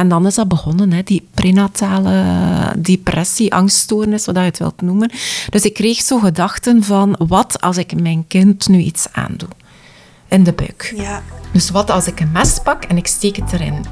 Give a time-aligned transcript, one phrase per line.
[0.00, 2.24] En dan is dat begonnen, hè, die prenatale
[2.78, 5.10] depressie, angststoornis, wat je het wilt noemen.
[5.50, 9.48] Dus ik kreeg zo gedachten van, wat als ik mijn kind nu iets aandoe?
[10.28, 10.94] In de buik.
[10.96, 11.22] Ja.
[11.52, 13.84] Dus wat als ik een mes pak en ik steek het erin?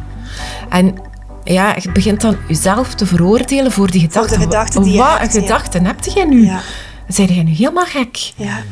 [0.69, 0.95] En
[1.45, 4.29] ja, je begint dan jezelf te veroordelen voor die gedachten.
[4.29, 5.47] Voor de gedachten die je Wat hebt, een ja.
[5.47, 6.45] gedachten heb jij nu?
[6.45, 6.61] Ja.
[7.09, 8.33] Zijn jij nu helemaal gek?
[8.37, 8.63] Ja.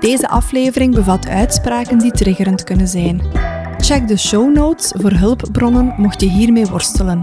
[0.00, 3.22] Deze aflevering bevat uitspraken die triggerend kunnen zijn.
[3.84, 7.20] Check de show notes voor hulpbronnen mocht je hiermee worstelen.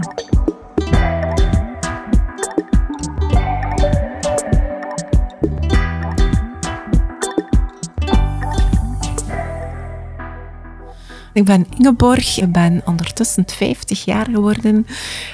[11.32, 14.86] Ik ben Ingeborg, ik ben ondertussen 50 jaar geworden.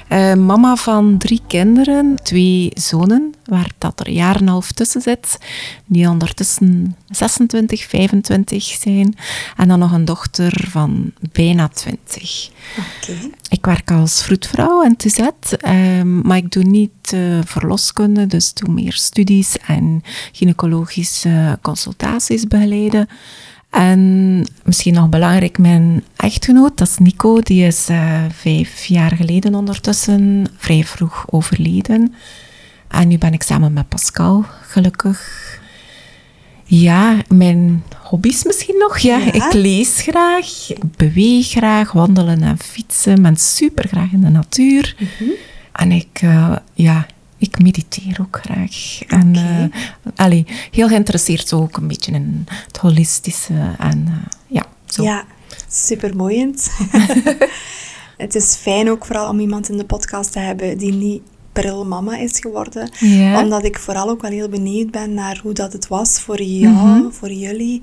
[0.08, 4.72] Eh, mama van drie kinderen, twee zonen, waar dat er een jaar en een half
[4.72, 5.38] tussen zit,
[5.86, 9.16] die ondertussen 26, 25 zijn.
[9.56, 12.50] En dan nog een dochter van bijna 20.
[12.78, 13.12] Oké.
[13.48, 15.18] Ik werk als vroedvrouw en TZ,
[15.58, 23.08] ehm, maar ik doe niet eh, verloskunde, dus doe meer studies en gynaecologische consultaties begeleiden.
[23.78, 29.54] En misschien nog belangrijk, mijn echtgenoot, dat is Nico, die is eh, vijf jaar geleden
[29.54, 32.14] ondertussen vrij vroeg overleden.
[32.88, 35.60] En nu ben ik samen met Pascal, gelukkig.
[36.64, 38.98] Ja, mijn hobby's misschien nog.
[38.98, 39.18] Ja.
[39.18, 39.32] Ja.
[39.32, 43.16] Ik lees graag, ik beweeg graag, wandelen en fietsen.
[43.16, 44.96] Ik ben super graag in de natuur.
[45.72, 47.06] En ik, eh, ja,
[47.38, 49.00] ik mediteer ook graag.
[49.06, 49.80] En eh,
[50.16, 53.74] allee, heel geïnteresseerd ook een beetje in het holistische.
[53.78, 54.14] En eh,
[54.46, 55.02] ja, zo.
[55.02, 55.24] Ja,
[58.16, 61.22] het is fijn ook vooral om iemand in de podcast te hebben die niet
[61.52, 62.90] pril mama is geworden.
[63.36, 66.74] Omdat ik vooral ook wel heel benieuwd ben naar hoe dat het was voor jou,
[66.74, 67.10] Mhm.
[67.10, 67.82] voor jullie.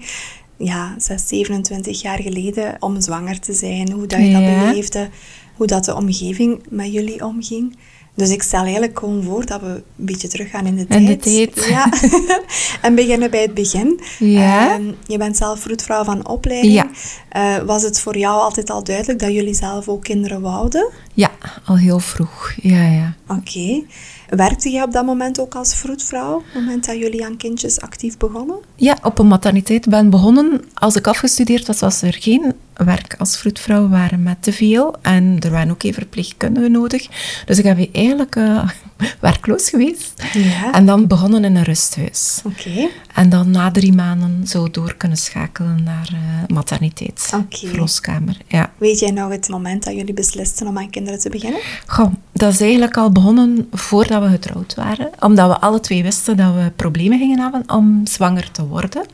[0.57, 3.91] Ja, 6, 27 jaar geleden om zwanger te zijn.
[3.91, 4.67] Hoe dat je dat Ja.
[4.67, 5.09] beleefde.
[5.55, 7.77] Hoe dat de omgeving met jullie omging.
[8.15, 11.01] Dus ik stel eigenlijk gewoon voor dat we een beetje teruggaan in de tijd.
[11.01, 11.65] In de tijd.
[11.65, 11.89] Ja.
[12.87, 13.99] en beginnen bij het begin.
[14.19, 14.73] Ja.
[14.73, 16.73] Ehm, je bent zelf vroedvrouw van opleiding.
[16.73, 16.89] Ja.
[17.29, 20.89] Eh, was het voor jou altijd al duidelijk dat jullie zelf ook kinderen wouden?
[21.13, 21.31] Ja,
[21.65, 22.53] al heel vroeg.
[22.61, 23.15] Ja, ja.
[23.27, 23.83] Oké.
[24.29, 26.35] Werkte jij op dat moment ook als vroedvrouw?
[26.35, 28.57] Op het moment dat jullie aan kindjes actief begonnen?
[28.75, 30.61] Ja, op een materniteit ben begonnen.
[30.73, 33.89] Als ik afgestudeerd was, was er geen werk als vroedvrouw.
[33.89, 34.95] Waren met te veel.
[35.01, 37.07] En er waren ook even verpleegkundigen nodig.
[37.45, 38.69] Dus ik heb eigenlijk eh,
[39.19, 40.23] werkloos geweest.
[40.33, 40.71] Ja.
[40.71, 42.41] En dan begonnen in een rusthuis.
[42.43, 42.89] Oké.
[43.13, 47.31] En dan na drie maanden zo door kunnen schakelen naar eh, materniteit.
[47.33, 47.67] Oké.
[47.67, 48.71] Verloskamer, ja.
[48.77, 51.61] Weet jij nog het moment dat jullie beslisten om aan kinderen te beginnen?
[51.85, 55.09] Goh, dat is eigenlijk al begonnen voordat we getrouwd waren.
[55.19, 59.05] Omdat we alle twee wisten dat we problemen gingen hebben om zwanger te worden.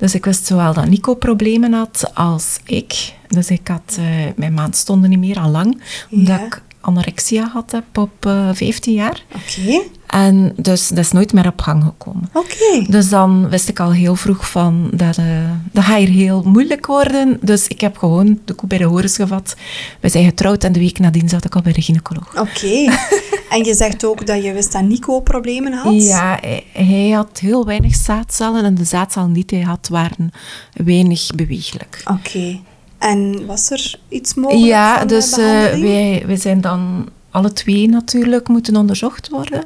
[0.00, 3.12] Dus ik wist zowel dat Nico problemen had als ik.
[3.28, 4.04] Dus ik had, eh,
[4.36, 5.82] mijn maand stonden niet meer al lang.
[6.10, 6.44] Omdat Ja.
[6.46, 9.22] ik anorexia had op eh 15 jaar.
[9.34, 9.80] Oké.
[10.10, 12.28] En dus dat is nooit meer op gang gekomen.
[12.32, 12.84] Oké.
[12.88, 15.24] Dus dan wist ik al heel vroeg van dat, eh,
[15.72, 17.38] dat gaat hier heel moeilijk worden.
[17.40, 19.56] Dus ik heb gewoon de koe bij de horens gevat.
[20.00, 22.40] We zijn getrouwd en de week nadien zat ik al bij de gynaecoloog.
[22.40, 22.92] Oké.
[23.54, 26.02] en je zegt ook dat je wist dat Nico problemen had?
[26.02, 30.30] Ja, hij, hij had heel weinig zaadcellen en de zaadcellen die hij had waren
[30.72, 32.02] weinig beweeglijk.
[32.04, 32.60] Oké.
[32.98, 35.82] En was er iets mogelijk Ja, van dus eh, behandeling?
[35.82, 39.64] wij, wij zijn dan alle twee natuurlijk moeten onderzocht worden.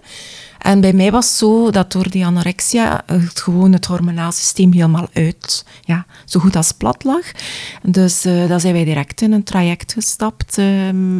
[0.58, 4.72] En bij mij was het zo dat door die anorexia het gewoon het hormonaal systeem
[4.72, 7.24] helemaal uit, ja, zo goed als plat lag.
[7.82, 10.66] Dus eh dan zijn wij direct in een traject gestapt eh,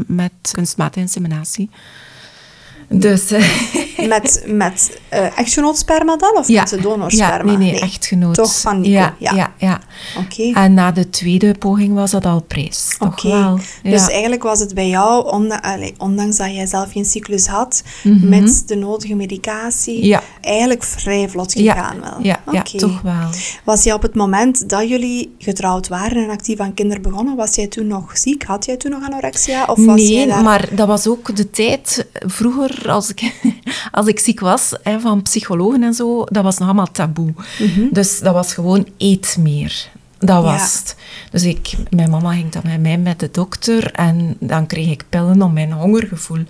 [0.06, 1.70] met kunstmatige inseminatie.
[2.88, 3.44] Dus eh,
[4.08, 6.36] Met, met eh echtgenootsperma dan?
[6.36, 7.52] Of met de donorsperma?
[7.52, 8.34] Ja, nee, nee, echtgenoot.
[8.34, 9.32] Toch van Nico, Ja, ja.
[9.34, 9.52] ja.
[9.58, 9.80] ja,
[10.18, 10.52] Oké.
[10.60, 12.96] En na de tweede poging was dat al prijs.
[12.98, 13.28] Toch Oké.
[13.28, 13.58] wel.
[13.82, 15.30] Dus eigenlijk was het bij jou,
[15.98, 18.28] ondanks dat jij zelf geen cyclus had, Mhm.
[18.28, 22.16] met de nodige medicatie, eigenlijk vrij vlot gegaan wel.
[22.22, 23.28] Ja, ja, toch wel.
[23.64, 27.54] Was jij op het moment dat jullie getrouwd waren en actief aan kinderen begonnen, was
[27.54, 28.42] jij toen nog ziek?
[28.44, 29.64] Had jij toen nog anorexia?
[29.64, 30.42] Of was nee, jij daar...
[30.42, 33.32] maar dat was ook de tijd vroeger, als ik,
[33.90, 37.34] als ik ziek was, hè, van psychologen en zo, dat was nog allemaal taboe.
[37.90, 39.90] Dus dat was gewoon eet meer.
[40.26, 40.96] Dat was het.
[41.30, 45.04] Dus ik, mijn mama ging dan met mij met de dokter en dan kreeg ik
[45.08, 46.42] pillen om mijn hongergevoel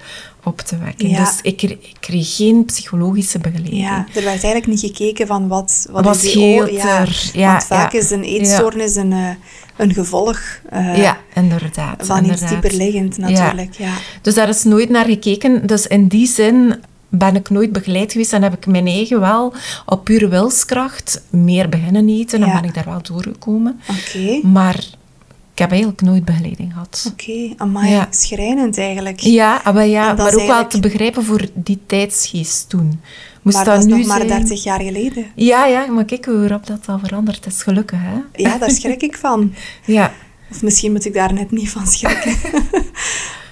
[0.44, 1.08] op te wekken.
[1.08, 1.18] Ja.
[1.24, 3.82] Dus ik, kre- ik kreeg geen psychologische begeleiding.
[3.82, 7.00] Ja, er werd eigenlijk niet gekeken van wat, wat Wat is die scheelt o- ja,
[7.00, 7.30] er?
[7.32, 9.28] Ja, Want vaak is een eetstoornis een, eh,
[9.76, 12.06] een gevolg eh, Ja, inderdaad.
[12.06, 12.48] van iets inderdaad.
[12.62, 13.74] dieperliggend natuurlijk.
[13.74, 13.92] Ja.
[14.22, 15.66] Dus daar is nooit naar gekeken.
[15.66, 16.74] Dus in die zin
[17.18, 19.52] ben ik nooit begeleid geweest en heb ik mijn eigen wel
[19.86, 22.40] op pure wilskracht meer beginnen eten.
[22.40, 22.60] Dan Ja.
[22.60, 23.80] ben ik daar wel doorgekomen.
[23.90, 24.46] Oké.
[24.46, 24.76] Maar
[25.52, 27.10] ik heb eigenlijk nooit begeleiding gehad.
[27.12, 28.06] Oké, amai, Ja.
[28.10, 29.20] schrijnend eigenlijk.
[29.20, 33.00] Ja, maar, ja, maar ook wel te begrijpen voor die tijdsgeest toen.
[33.42, 34.28] Moest maar dat, dat is nu nog maar zijn?
[34.28, 35.26] 30 jaar geleden.
[35.34, 37.62] Ja, ja, maar kijk hoe rap dat al veranderd is.
[37.62, 38.42] Gelukkig, hè?
[38.42, 39.54] Ja, daar schrik ik van.
[39.84, 40.12] Ja.
[40.50, 42.36] Of misschien moet ik daar net niet van schrikken.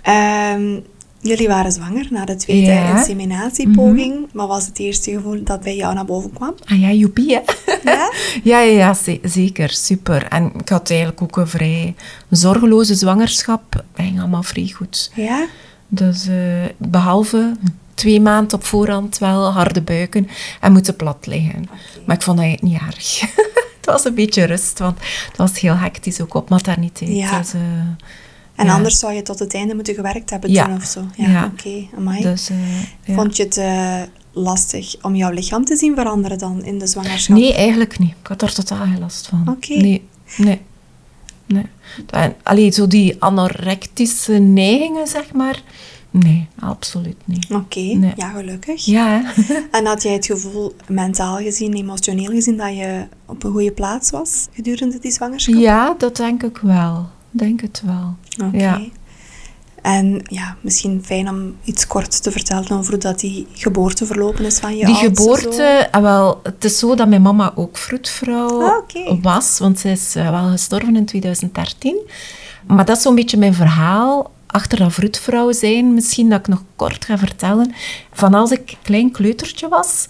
[0.03, 0.81] Ehm,
[1.23, 2.97] jullie waren zwanger na de tweede Ja.
[2.99, 4.27] Inseminatiepoging.
[4.33, 6.55] Wat was het eerste gevoel dat bij jou naar boven kwam?
[6.65, 7.41] Ah ja, joepie, hè?
[7.85, 8.13] Ja?
[8.43, 9.71] Ja, ja, ja ze- zeker.
[9.71, 10.27] Super.
[10.29, 11.95] En ik had eigenlijk ook een vrij
[12.31, 13.85] zorgeloze zwangerschap.
[13.95, 15.11] ging allemaal vrij goed.
[15.15, 15.47] Ja?
[15.89, 16.37] Dus eh,
[16.77, 17.57] behalve
[17.95, 20.29] twee maanden op voorhand wel harde buiken
[20.61, 21.69] en moeten plat liggen.
[22.07, 23.21] Maar ik vond dat niet erg.
[23.77, 24.99] het was een beetje rust, want
[25.29, 27.11] het was heel hectisch ook op materniteit.
[27.11, 27.39] Ja.
[27.39, 27.61] Dus, eh,
[28.63, 28.75] En Ja.
[28.75, 30.65] anders zou je tot het einde moeten gewerkt hebben Ja.
[30.67, 31.01] toen of zo.
[31.17, 31.53] Ja, Ja.
[31.53, 32.21] oké.
[32.23, 33.15] dus, eh.
[33.15, 34.01] Vond je het eh,
[34.33, 37.37] lastig om jouw lichaam te zien veranderen dan in de zwangerschap?
[37.37, 38.11] Nee, eigenlijk niet.
[38.21, 39.45] Ik had er totaal geen last van.
[39.49, 39.75] Oké.
[39.75, 40.61] Nee, nee.
[41.47, 41.67] nee.
[42.11, 45.63] En, allee, zo die anorectische neigingen, zeg maar.
[46.11, 47.47] Nee, absoluut niet.
[47.51, 48.13] Oké, Nee.
[48.17, 48.85] ja, gelukkig.
[48.85, 49.23] Ja?
[49.71, 54.11] En had jij het gevoel, mentaal gezien, emotioneel gezien, dat je op een goede plaats
[54.11, 55.55] was gedurende die zwangerschap?
[55.55, 57.09] ja, dat denk ik wel.
[57.33, 58.17] Denk het wel.
[58.47, 58.57] Oké.
[58.59, 58.81] Ja.
[59.83, 64.45] En ja, misschien fijn om iets kort te vertellen over hoe dat die geboorte verlopen
[64.45, 68.63] is van je Die geboorte, ah, wel, het is zo dat mijn mama ook vroedvrouw
[68.63, 71.97] Ah, was, want zij is eh, wel gestorven in 2013.
[72.67, 75.95] Maar dat is zo'n beetje mijn verhaal achter dat vroedvrouw zijn.
[75.95, 77.75] Misschien dat ik nog kort ga vertellen.
[78.13, 80.07] Van als ik een klein kleutertje was,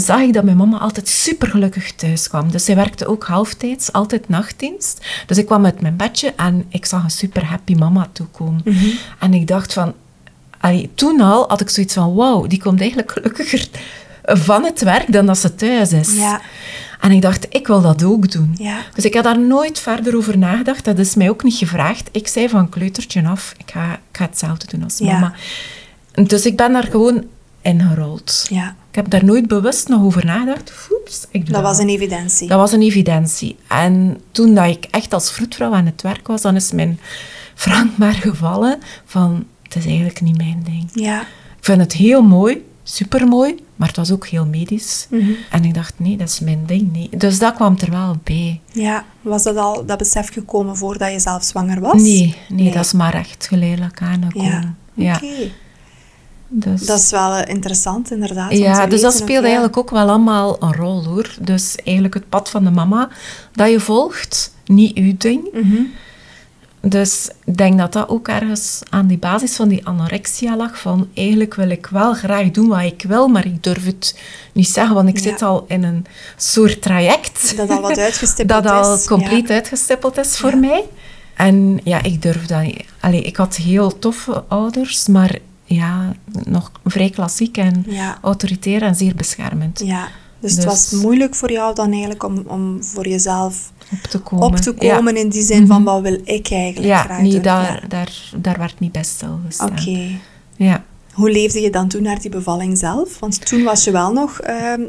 [0.00, 2.50] zag ik dat mijn mama altijd super gelukkig thuis kwam.
[2.50, 5.06] Dus zij werkte ook halftijds, altijd nachtdienst.
[5.26, 8.62] Dus ik kwam uit mijn bedje en ik zag een super happy mama toekomen.
[9.18, 9.94] En ik dacht van,
[10.60, 13.68] Allee, toen al had ik zoiets van, wauw, die komt eigenlijk gelukkiger
[14.24, 16.14] van het werk dan dat ze thuis is.
[16.16, 16.40] Ja.
[17.00, 18.54] En ik dacht, ik wil dat ook doen.
[18.58, 18.78] Ja.
[18.94, 20.84] Dus ik had daar nooit verder over nagedacht.
[20.84, 22.08] Dat is mij ook niet gevraagd.
[22.12, 25.12] Ik zei van kleutertje af, ik ga, ik ga hetzelfde doen als Ja.
[25.12, 25.32] mama.
[26.24, 27.24] Dus ik ben daar gewoon
[27.62, 28.46] ingerold.
[28.50, 30.72] Ja, Ik heb daar nooit bewust nog over nagedacht.
[30.90, 32.48] Oeps, ik doe dat was een evidentie.
[32.48, 33.56] Dat was een evidentie.
[33.68, 37.00] En toen dat ik echt als vroedvrouw aan het werk was, dan is mijn
[37.54, 40.88] frank maar gevallen van, het is eigenlijk niet mijn ding.
[40.92, 41.20] Ja.
[41.58, 45.06] Ik vind het heel mooi, supermooi, maar het was ook heel medisch.
[45.10, 45.30] Mhm.
[45.50, 47.20] En ik dacht, nee, dat is mijn ding niet.
[47.20, 48.60] Dus dat kwam er wel bij.
[48.72, 52.02] Ja, was dat al dat besef gekomen voordat je zelf zwanger was?
[52.02, 54.76] Nee, nee, dat is maar echt geleidelijk aangekomen.
[54.94, 55.50] Ja, Ja, oké.
[56.48, 58.52] Dus, Dat is wel eh, interessant, inderdaad.
[58.52, 59.42] ja, dus dat ja.
[59.42, 61.34] eigenlijk ook wel allemaal een rol, hoor.
[61.40, 63.08] Dus eigenlijk het pad van de mama
[63.52, 65.48] dat je volgt, niet uw ding.
[65.52, 65.82] Mhm.
[66.80, 70.78] Dus ik denk dat dat ook ergens aan die basis van die anorexia lag.
[70.78, 74.18] Van eigenlijk wil ik wel graag doen wat ik wil, maar ik durf het
[74.52, 75.22] niet zeggen, want ik Ja.
[75.22, 76.06] zit al in een
[76.36, 77.56] soort traject.
[77.56, 79.06] Dat al wat uitgestippeld dat al is.
[79.06, 79.54] compleet Ja.
[79.54, 80.84] uitgestippeld is voor mij.
[81.36, 82.84] En ja, ik durf dat niet.
[83.00, 86.12] Allee, ik had heel toffe ouders, maar ja,
[86.44, 88.18] nog vrij klassiek en Ja.
[88.22, 90.08] autoritair en zeer beschermend Ja,
[90.40, 94.18] dus, het Dus- was moeilijk voor jou dan eigenlijk om, om voor jezelf op te
[94.18, 94.46] komen.
[94.46, 94.94] op te Ja.
[94.96, 97.42] komen in die zin van wat wil ik eigenlijk Ja, graag nee, doen.
[97.42, 99.70] daar, daar, daar werd niet bij stilgestaan.
[99.70, 100.08] Oké.
[100.56, 100.84] Ja.
[101.12, 103.18] Hoe leefde je dan toen naar die bevalling zelf?
[103.18, 104.80] Want toen was je wel nog ehm,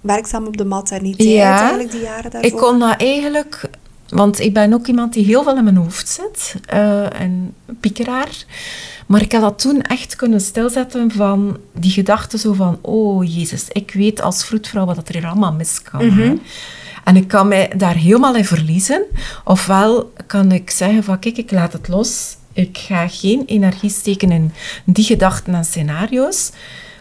[0.00, 1.58] werkzaam op de materniteit Ja.
[1.60, 2.50] eigenlijk die jaren daarvoor.
[2.50, 3.70] Ik kon dat eigenlijk...
[4.08, 6.54] Want ik ben ook iemand die heel veel in mijn hoofd zit.
[6.66, 8.44] eh, en piekeraar.
[9.06, 12.78] Maar ik had dat toen echt kunnen stilzetten van die gedachte zo van...
[12.80, 16.06] Oh, Jezus, ik weet als vroedvrouw wat er hier allemaal mis kan.
[16.06, 16.36] Mhm.
[17.04, 19.02] En ik kan mij daar helemaal in verliezen.
[19.44, 21.18] Ofwel kan ik zeggen van...
[21.18, 22.36] Kijk, ik laat het los.
[22.52, 24.52] Ik ga geen energie steken in
[24.84, 26.50] die gedachten en scenario's.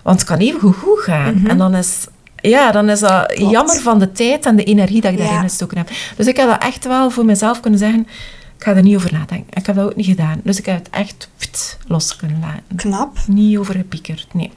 [0.03, 1.47] Want het kan even goed, gaan.
[1.47, 2.05] En dan is...
[2.41, 3.51] Ja, dan is dat Klopt.
[3.51, 5.41] jammer van de tijd en de energie dat ik daarin Ja.
[5.41, 5.89] gestoken heb.
[6.17, 7.99] Dus ik heb dat echt wel voor mezelf kunnen zeggen,
[8.57, 9.47] ik ga er niet over nadenken.
[9.53, 10.41] Ik heb dat ook niet gedaan.
[10.43, 12.75] Dus ik heb het echt pft, los kunnen laten.
[12.75, 13.17] Knap.
[13.27, 14.51] Niet over gepiekerd, nee.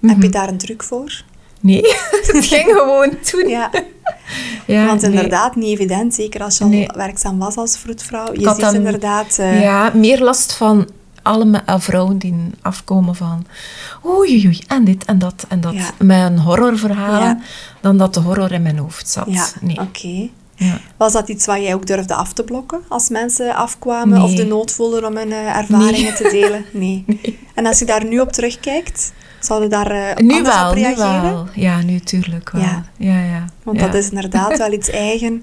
[0.00, 1.22] Heb je daar een truc voor?
[1.60, 1.80] Nee,
[2.32, 3.48] het ging gewoon toen.
[3.48, 3.70] Ja,
[4.66, 5.10] Ja, want nee.
[5.10, 6.14] inderdaad niet evident.
[6.14, 6.86] Zeker als je al Nee.
[6.96, 8.32] werkzaam was als vroedvrouw.
[8.32, 9.38] Je ziet inderdaad...
[9.38, 10.88] eh, Ja, meer last van
[11.24, 13.46] alle me- eh, vrouwen die afkomen van
[14.06, 15.74] oei, oei, oei, en dit en dat en dat.
[15.74, 15.90] Ja.
[15.98, 17.38] Met een horrorverhaal, Ja.
[17.80, 19.26] dan dat de horror in mijn hoofd zat.
[19.28, 19.80] Ja, Nee.
[19.80, 20.28] oké.
[20.56, 20.78] Ja.
[20.96, 24.44] Was dat iets wat jij ook durfde af te blokken als mensen afkwamen of de
[24.46, 26.64] nood voelden om hun eh, ervaringen te delen?
[26.84, 27.04] Nee.
[27.54, 30.80] En als je daar nu op terugkijkt, zouden daar eh, Nu anders wel, op nu
[30.82, 31.22] reageren?
[31.22, 31.46] wel.
[31.54, 32.62] Ja, nu tuurlijk wel.
[32.62, 32.84] Ja.
[32.96, 33.44] Ja, ja.
[33.62, 35.42] Want dat is inderdaad wel iets eigen.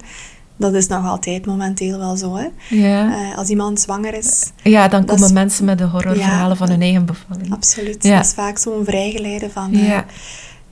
[0.62, 2.36] Dat is nog altijd momenteel wel zo.
[2.36, 2.48] Hè?
[2.70, 3.14] Ja.
[3.32, 6.56] Eh, als iemand zwanger is, Ja, dan komen is- mensen met de horrorverhalen Ja.
[6.56, 7.54] van hun eigen bevalling.
[7.54, 8.04] absoluut.
[8.04, 8.16] Ja.
[8.16, 9.74] Dat is vaak zo'n vrijgeleide van...
[9.74, 10.06] eh, Ja.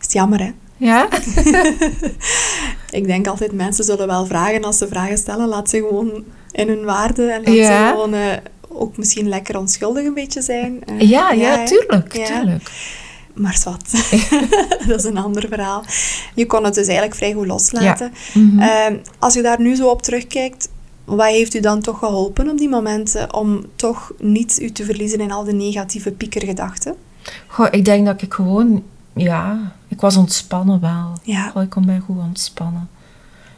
[0.01, 0.51] is jammer, hè?
[0.77, 1.07] Ja?
[2.89, 5.47] Ik denk altijd, mensen zullen wel vragen als ze vragen stellen.
[5.47, 8.33] Laat ze gewoon in hun waarde en laat ze gewoon eh,
[8.69, 10.79] ook misschien lekker onschuldig een beetje zijn.
[10.97, 12.71] Ja, ja, tuurlijk, tuurlijk.
[13.39, 13.91] Maar wat,
[14.87, 15.83] dat is een ander verhaal.
[16.35, 18.11] Je kon het dus eigenlijk vrij goed loslaten.
[18.33, 18.59] Mhm.
[18.59, 20.69] Ehm, als je daar nu zo op terugkijkt,
[21.05, 25.19] wat heeft u dan toch geholpen op die momenten om toch niet u te verliezen
[25.19, 26.95] in al de negatieve piekergedachten?
[27.47, 28.83] Goh, ik denk dat ik gewoon,
[29.15, 31.13] ja, ik was ontspannen wel.
[31.23, 31.49] Ja.
[31.49, 32.89] Goh, ik kon mij goed ontspannen.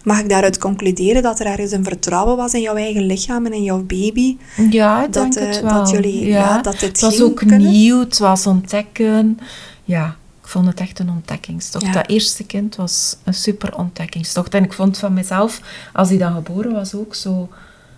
[0.04, 3.54] Mag ik daaruit concluderen dat er ergens een vertrouwen was in jouw eigen lichaam en
[3.54, 4.38] in jouw baby?
[4.70, 5.74] Ja, ik Dat, denk eh, het wel.
[5.74, 7.58] dat jullie- ja, dat dit het was ook kunnen.
[7.72, 9.40] nieuw, het was ontdekken.
[9.84, 11.86] Ja, ik vond het echt een ontdekkingstocht.
[11.86, 11.92] Ja.
[11.92, 14.54] Dat eerste kind was een super ontdekkingstocht.
[14.54, 15.62] En ik vond van mezelf,
[15.94, 17.50] als hij dan geboren was, ook zo...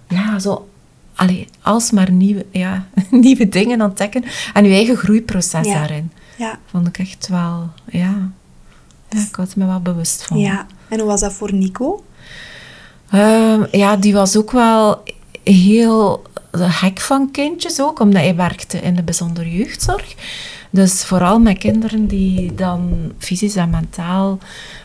[0.07, 0.69] Ja, zo...
[1.15, 4.23] Allee, alsmaar nieuwe, ja, nieuwe dingen ontdekken.
[4.53, 5.73] En je eigen groeiproces Ja.
[5.73, 6.11] daarin.
[6.37, 7.69] Ja, Vond ik echt wel...
[7.85, 8.29] Ja,
[9.09, 10.37] ja ik was me wel bewust van.
[10.37, 10.65] ja.
[10.87, 12.03] En hoe was dat voor Nico?
[13.09, 15.03] Ehm, ja, die was ook wel
[15.43, 20.15] heel gek van kindjes ook, omdat hij werkte in de bijzondere jeugdzorg.
[20.73, 24.39] Dus vooral met kinderen die dan fysisch en mentaal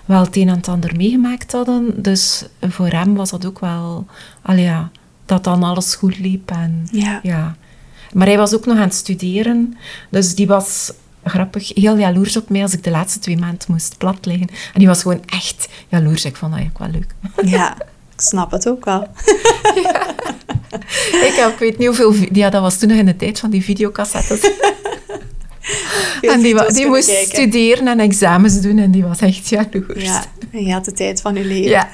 [0.04, 2.02] wel het een en het ander meegemaakt hadden.
[2.02, 4.06] Dus voor hem was dat ook wel,
[4.42, 4.90] allee ja,
[5.26, 6.50] dat dan alles goed liep.
[6.50, 7.20] En, Ja.
[7.22, 7.56] ja.
[8.12, 9.76] Maar hij was ook nog aan het studeren,
[10.10, 10.92] dus die was
[11.24, 14.48] grappig, heel jaloers op mij als ik de laatste twee maanden moest plat liggen.
[14.48, 16.24] En die was gewoon echt jaloers.
[16.24, 17.14] Ik vond dat eigenlijk wel leuk.
[17.54, 17.76] Ja,
[18.14, 19.06] ik snap het ook wel.
[21.28, 22.14] Ik, heb, weet niet hoeveel...
[22.32, 24.40] Ja, dat was toen nog in de tijd van die videocassettes.
[26.32, 27.26] En die, die moest kijken.
[27.36, 30.04] studeren en examens doen en die was echt jaloers.
[30.04, 31.70] Ja, en je had de tijd van je leven.
[31.70, 31.88] Ja.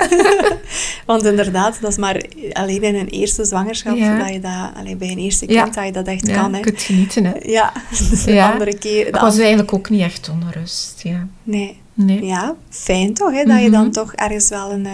[1.06, 4.18] Want inderdaad, dat is maar alleen in een eerste zwangerschap Ja.
[4.18, 5.62] dat je dat, alleen bij een eerste Ja.
[5.62, 6.50] kind, dat je dat echt Ja, kan.
[6.52, 6.56] Hè.
[6.58, 7.32] je kunt genieten, hè.
[7.42, 7.73] Ja,
[8.25, 8.52] de Ja.
[8.52, 9.12] andere keer.
[9.12, 11.26] De was eigenlijk ook niet echt onrust, ja.
[11.42, 11.82] Nee.
[11.94, 12.25] Nee.
[12.25, 13.90] Ja, fijn toch, hè, dat je dan Mhm.
[13.92, 14.92] toch ergens wel een, eh,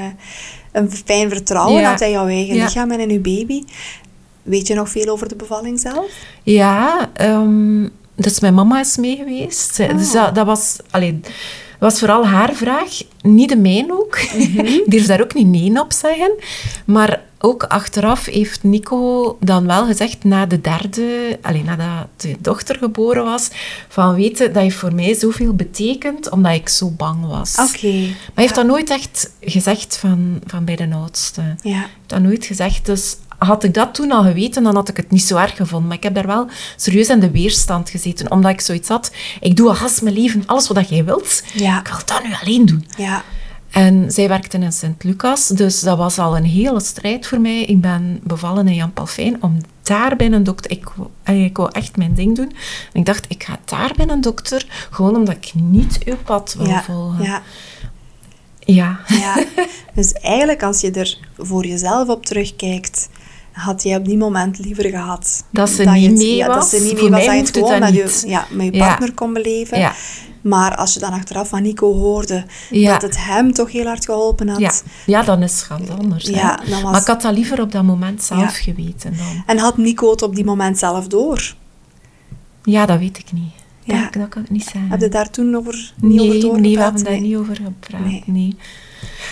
[0.73, 3.62] een fijn vertrouwen had in jouw eigen lichaam en in je baby.
[4.43, 6.11] Weet je nog veel over de bevalling zelf?
[6.43, 7.83] Ja, ehm,
[8.21, 9.75] dus mijn mama is mee geweest.
[9.75, 10.25] Zij- Dus Ah.
[10.25, 10.77] dat, dat was...
[10.91, 11.21] Allee,
[11.79, 12.89] was vooral haar vraag,
[13.23, 14.19] niet de mijn ook.
[14.57, 16.31] Ik durf daar ook niet nee op zeggen.
[16.85, 22.77] Maar ook achteraf heeft Nico dan wel gezegd, na de derde, alleen nadat de dochter
[22.77, 23.49] geboren was,
[23.89, 27.57] van weten, dat heeft voor mij zoveel betekend, omdat ik zo bang was.
[27.59, 27.87] Oké.
[27.87, 31.41] Maar hij heeft dat nooit echt gezegd van, van bij de oudste.
[31.41, 31.55] Ja.
[31.62, 32.87] Hij heeft dat nooit gezegd.
[32.87, 33.17] Dus
[33.49, 35.88] had ik dat toen al geweten, dan had ik het niet zo erg gevonden.
[35.88, 38.30] Maar ik heb daar wel serieus in de weerstand gezeten.
[38.30, 41.42] Omdat ik zoiets had, ik doe als mijn leven, alles wat jij wilt.
[41.54, 41.80] Ja.
[41.80, 42.87] Ik wil dat nu alleen doen.
[42.97, 43.23] Ja.
[43.70, 47.62] En zij werkte in Sint-Lucas, dus dat was al een hele strijd voor mij.
[47.62, 50.70] Ik ben bevallen in Jan Palfijn om daar bij een dokter...
[50.70, 52.49] Ik, wou- eh, ik wou echt mijn ding doen.
[52.92, 56.54] En ik dacht, ik ga daar bij een dokter, gewoon omdat ik niet uw pad
[56.59, 56.82] wil Ja.
[56.82, 57.25] volgen.
[57.25, 57.42] Ja.
[58.59, 59.00] Ja.
[59.09, 59.44] Ja,
[59.94, 63.09] dus eigenlijk als je er voor jezelf op terugkijkt,
[63.52, 65.45] had je op die moment liever gehad.
[65.50, 66.71] Dat ze je niet mee ja, Dat was.
[66.71, 68.25] ze niet mee was, dat je het gewoon met je, niet.
[68.26, 68.87] ja, met je Ja.
[68.87, 69.78] partner kon beleven.
[69.78, 69.92] Ja.
[70.40, 72.92] Maar als je dan achteraf van Nico hoorde Ja.
[72.92, 74.59] dat het hem toch heel hard geholpen had.
[74.61, 74.73] Ja.
[75.07, 76.25] ja, dan is het anders.
[76.25, 79.42] Ja, was- Maar ik had dat liever op dat moment zelf geweten dan.
[79.47, 81.54] En had Nico het op die moment zelf door?
[82.62, 83.52] Ja, dat weet ik niet.
[83.85, 84.88] Dat, dat kan ik niet zeggen.
[84.90, 86.61] Heb je daar toen over, niet over doorgepraat?
[86.62, 87.21] nee, we hebben daar Nee.
[87.21, 88.04] niet over gepraat.
[88.04, 88.23] Nee.
[88.26, 88.57] Nee.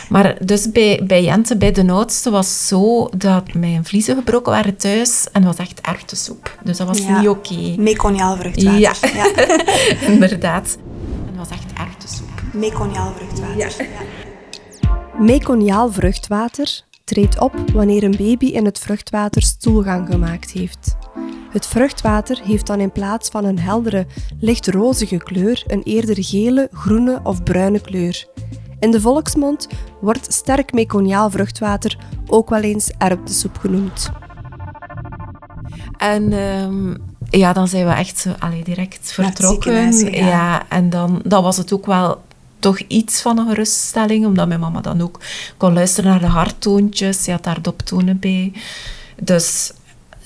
[0.08, 4.52] Maar dus bij, bij Jente, bij de oudste, was het zo dat mijn vliezen gebroken
[4.52, 6.58] waren thuis en was echt erwtensoep.
[6.64, 7.20] Dus dat was Ja.
[7.20, 7.74] niet oké.
[7.76, 8.78] Meconiaal-vruchtwater.
[8.80, 8.92] Ja.
[9.14, 9.46] ja.
[10.12, 10.76] Inderdaad.
[11.26, 12.30] En dat was echt erwtensoep.
[12.52, 13.56] Meconiaal-vruchtwater.
[13.56, 13.68] Ja.
[15.18, 20.96] Meconiaal vruchtwater treedt op wanneer een baby in het vruchtwater stoelgang gemaakt heeft.
[21.50, 24.06] Het vruchtwater heeft dan in plaats van een heldere,
[24.40, 28.26] licht rozige kleur een eerder gele, groene of bruine kleur.
[28.80, 29.68] In de volksmond
[30.00, 34.10] wordt sterk meconiaal vruchtwater ook wel eens erwtensoep genoemd.
[35.96, 36.94] En ehm,
[37.30, 39.92] ja, dan zijn we echt zo, allee, direct vertrokken.
[39.92, 40.26] gegaan.
[40.26, 42.20] Ja, en dan dat was het ook wel
[42.58, 45.20] toch iets van een geruststelling, omdat mijn mama dan ook
[45.56, 47.24] kon luisteren naar de harttoontjes.
[47.24, 48.52] Ze had daar doptonen bij.
[49.22, 49.72] Dus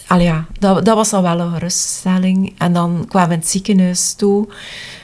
[0.06, 2.54] allee, ja, dat, dat was dan wel een geruststelling.
[2.58, 4.48] En dan kwamen we in het ziekenhuis toe.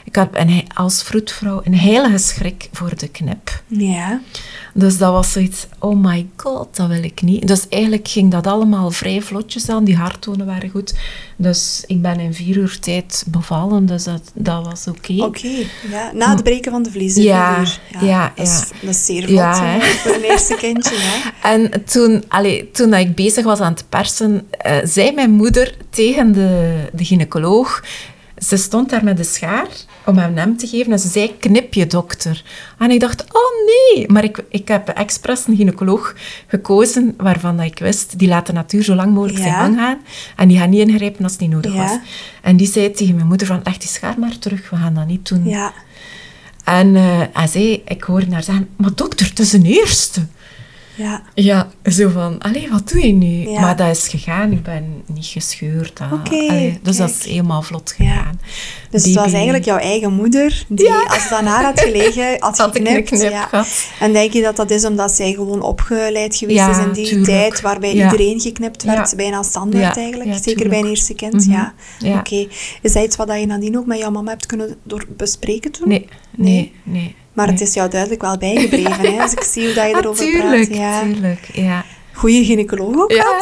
[0.08, 3.62] Ik had een, als vroedvrouw een heilige schrik voor de knip.
[3.66, 4.20] ja.
[4.74, 7.46] Dus dat was zoiets, oh my god, dat wil ik niet.
[7.48, 9.84] Dus eigenlijk ging dat allemaal vrij vlotjes aan.
[9.84, 10.94] Die harttonen waren goed.
[11.36, 15.22] Dus ik ben in vier uur tijd bevallen, dus dat, dat was oké.
[15.24, 16.10] Oké, ja.
[16.14, 17.22] na het breken van de vliezen.
[17.22, 17.80] Ja, uur.
[18.00, 18.86] ja, dat, is, ja.
[18.86, 20.96] dat is zeer vlot Ja, voor een eerste kindje.
[20.96, 21.30] Hè.
[21.52, 26.32] En toen, allee, toen ik bezig was aan het persen, eh, zei mijn moeder tegen
[26.32, 27.82] de, de gynaecoloog...
[28.38, 29.66] ze stond daar met de schaar
[30.04, 32.42] om hem hem te geven en ze zei, knip je dokter.
[32.78, 34.08] En ik dacht, oh nee.
[34.08, 36.14] Maar ik, ik heb expres een gynaecoloog
[36.46, 39.98] gekozen waarvan dat ik wist, die laat de natuur zo lang mogelijk zijn gang gaan.
[40.36, 41.82] En die gaat niet ingrijpen als het niet nodig Ja.
[41.82, 41.98] was.
[42.42, 45.06] En die zei tegen mijn moeder van, leg die schaar maar terug, we gaan dat
[45.06, 45.48] niet doen.
[45.48, 45.72] Ja.
[46.64, 50.26] En eh, hij zei, ik hoorde haar zeggen, maar dokter, het is een eerste.
[50.98, 51.22] Ja.
[51.34, 53.48] Ja, zo van, allee, wat doe je nu?
[53.50, 53.60] Ja.
[53.60, 56.00] Maar dat is gegaan, ik ben niet gescheurd.
[56.00, 58.04] ah, allee, dus dat is helemaal vlot Ja.
[58.06, 58.40] gegaan.
[58.90, 62.60] Dus het was eigenlijk jouw eigen moeder die, als het aan haar had gelegen, had
[62.60, 63.10] geknipt.
[63.10, 63.64] knip.
[64.00, 67.26] En denk je dat dat is omdat zij gewoon opgeleid geweest is in die tuurlijk.
[67.28, 71.34] tijd, waarbij iedereen geknipt werd, bijna standaard eigenlijk, zeker bij een eerste kind.
[71.46, 71.50] Mhm.
[71.50, 71.74] Ja.
[71.98, 72.18] Ja.
[72.18, 72.46] Oké.
[72.82, 75.88] Is dat iets wat je nadien ook met jouw mama hebt kunnen door bespreken toen?
[75.88, 77.14] Nee, nee, nee.
[77.38, 77.56] Maar nee.
[77.56, 79.22] het is jou duidelijk wel bijgebleven, hè?
[79.22, 80.78] als ik zie hoe dat je erover Natuurlijk, praat.
[80.78, 81.02] Ja.
[81.02, 81.84] tuurlijk, ja.
[82.12, 83.24] Goeie gynaecoloog ook Ja.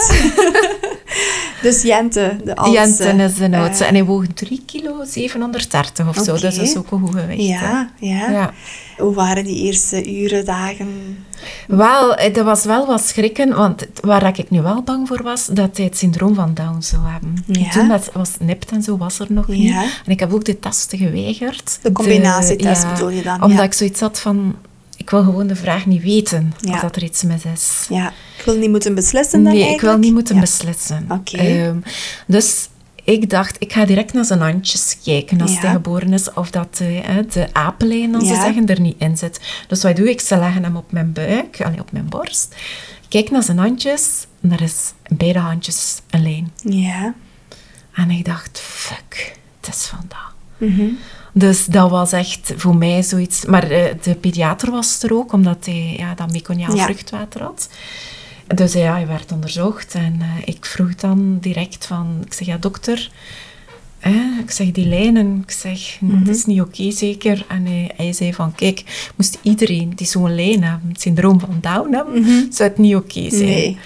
[1.62, 2.78] dus Jente, de oudste.
[2.78, 3.84] Jensen is de oudste.
[3.84, 6.32] En hij woog 3 kilo 730 of zo.
[6.32, 7.42] Dus dat is ook een goed gewicht.
[7.42, 8.52] ja, ja, ja.
[8.96, 10.88] Hoe waren die eerste uren, dagen?
[11.66, 15.46] Wel, eh, dat was wel wat schrikken, want waar ik nu wel bang voor was,
[15.46, 17.44] dat hij het syndroom van Down zou hebben.
[17.46, 17.70] Ja.
[17.70, 19.72] Toen dat was nipt en zo, was er nog niet.
[20.04, 21.78] En ik heb ook de testen geweigerd.
[21.82, 24.56] De combinatietest bedoel je dan, Omdat ik zoiets had van,
[25.06, 26.72] ik wil gewoon de vraag niet weten Ja.
[26.74, 27.86] of dat er iets mis is.
[27.88, 30.40] Ja, ik wil niet moeten beslissen dan Nee, ik wil niet moeten Ja.
[30.40, 31.06] beslissen.
[31.10, 31.36] Oké.
[31.36, 31.76] Ehm,
[32.26, 32.68] dus
[33.04, 35.60] ik dacht, ik ga direct naar zijn handjes kijken als Ja.
[35.60, 39.40] hij geboren is, of dat de apenlijn, als ze zeggen, er niet in zit.
[39.68, 40.20] Dus wat doe ik?
[40.20, 42.54] Ze leggen hem op mijn buik, allee, op mijn borst.
[43.08, 46.52] Kijk naar zijn handjes, en er is in beide handjes een lijn.
[46.62, 47.14] Ja.
[47.94, 50.34] En ik dacht, fuck, het is vandaag.
[50.58, 50.88] Mhm.
[51.38, 53.44] Dus dat was echt voor mij zoiets.
[53.44, 56.84] Maar eh, de pediater was er ook, omdat hij ja, dat meconiaal Ja.
[56.84, 57.68] vruchtwater had.
[58.54, 62.56] Dus ja, hij werd onderzocht en eh, ik vroeg dan direct van, ik zeg ja
[62.56, 63.10] dokter,
[63.98, 67.44] hè, ik zeg die lijnen, ik zeg het is niet oké zeker.
[67.48, 71.58] En hij, hij zei van kijk, moest iedereen die zo'n lijn hebben, het syndroom van
[71.60, 73.44] Down hebben, zou het niet oké zijn.
[73.44, 73.78] Nee.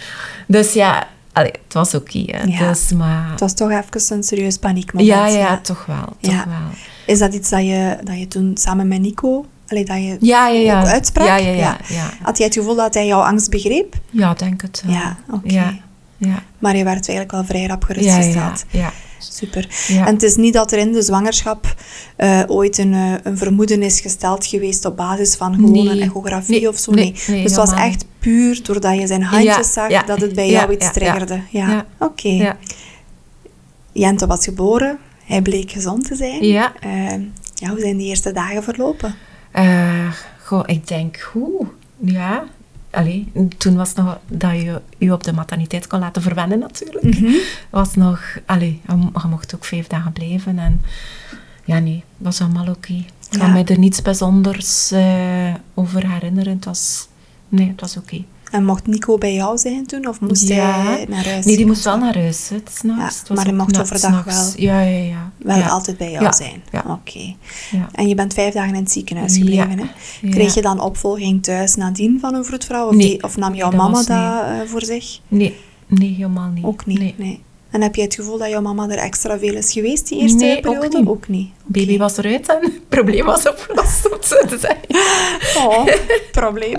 [0.46, 2.18] Dus ja, allee, het was oké.
[2.46, 2.68] Ja.
[2.68, 5.10] dus, maar, Het was toch even een serieus paniekmoment.
[5.10, 6.44] ja, ja, toch wel, toch Ja.
[6.46, 6.78] wel.
[7.06, 10.48] Is dat iets dat je, dat je toen samen met Nico, allee, dat je Ja,
[10.48, 10.80] ja, ja.
[10.80, 11.26] ook uitsprak?
[11.26, 11.76] Ja, ja, ja.
[11.88, 12.10] ja.
[12.22, 13.94] Had jij het gevoel dat hij jouw angst begreep?
[14.10, 14.94] Ja, denk het wel.
[14.94, 15.52] Ja, oké.
[15.54, 15.74] Ja,
[16.16, 16.42] ja.
[16.58, 18.64] Maar je werd eigenlijk wel vrij rap Ja, ja, gerustgesteld.
[18.70, 18.92] ja.
[19.32, 19.68] Super.
[19.88, 21.74] En het is niet dat er in de zwangerschap
[22.16, 25.88] eh, ooit een, eh, een vermoeden is gesteld geweest op basis van gewoon Nee.
[25.88, 26.92] een echografie Nee, of zo.
[26.92, 27.14] nee, Nee.
[27.26, 30.72] nee, dus het was echt puur doordat je zijn handjes zag dat het bij jou
[30.72, 31.40] iets triggerde.
[31.50, 31.86] Ja, Ja.
[31.98, 32.56] oké.
[33.92, 34.98] Jente was geboren.
[35.30, 36.44] Hij bleek gezond te zijn.
[36.44, 36.72] Ja.
[36.80, 37.20] Eh,
[37.54, 39.14] ja, hoe zijn die eerste dagen verlopen?
[40.44, 41.66] Goh, ik denk goed.
[41.98, 42.44] Ja.
[42.90, 47.20] Allee, toen was het nog dat je je op de materniteit kon laten verwennen natuurlijk.
[47.20, 47.32] Mhm.
[47.70, 48.94] Was nog, allee, je,
[49.28, 50.58] mocht ook vijf dagen blijven.
[50.58, 50.80] En
[51.64, 52.92] ja, nee, was allemaal oké.
[52.92, 53.52] Ik kan Ja.
[53.52, 56.52] mij er niets bijzonders eh, over herinneren.
[56.54, 57.08] Het was,
[57.48, 58.24] nee, het was oké.
[58.50, 60.08] En mocht Nico bij jou zijn toen?
[60.08, 60.54] Of moest Ja.
[60.82, 61.44] hij naar huis?
[61.44, 62.48] Nee, die moest wel naar huis.
[62.48, 62.56] hè.
[62.82, 65.30] Ja, maar hij mocht overdag wel- Ja, ja, ja.
[65.36, 65.68] Wel ja.
[65.68, 66.62] altijd bij jou zijn?
[66.86, 67.34] Oké.
[67.70, 67.88] Ja.
[67.92, 69.84] En je bent vijf dagen in het ziekenhuis gebleven, hè?
[70.30, 72.86] Kreeg je dan opvolging thuis nadien van een vroedvrouw?
[72.88, 73.06] Of, Nee.
[73.08, 75.20] die- of nam jouw Nee, mama dat eh, voor zich?
[75.28, 76.64] Nee, nee, helemaal niet.
[76.64, 77.14] Ook niet, Nee.
[77.18, 77.42] nee.
[77.70, 80.36] En heb je het gevoel dat jouw mama er extra veel is geweest die eerste
[80.38, 80.98] Nee, ook periode?
[80.98, 81.06] niet.
[81.08, 81.48] Ook niet.
[81.64, 85.68] Baby was eruit en het probleem was opgelost, om het zo te zeggen.
[85.68, 85.86] Oh,
[86.40, 86.76] probleem.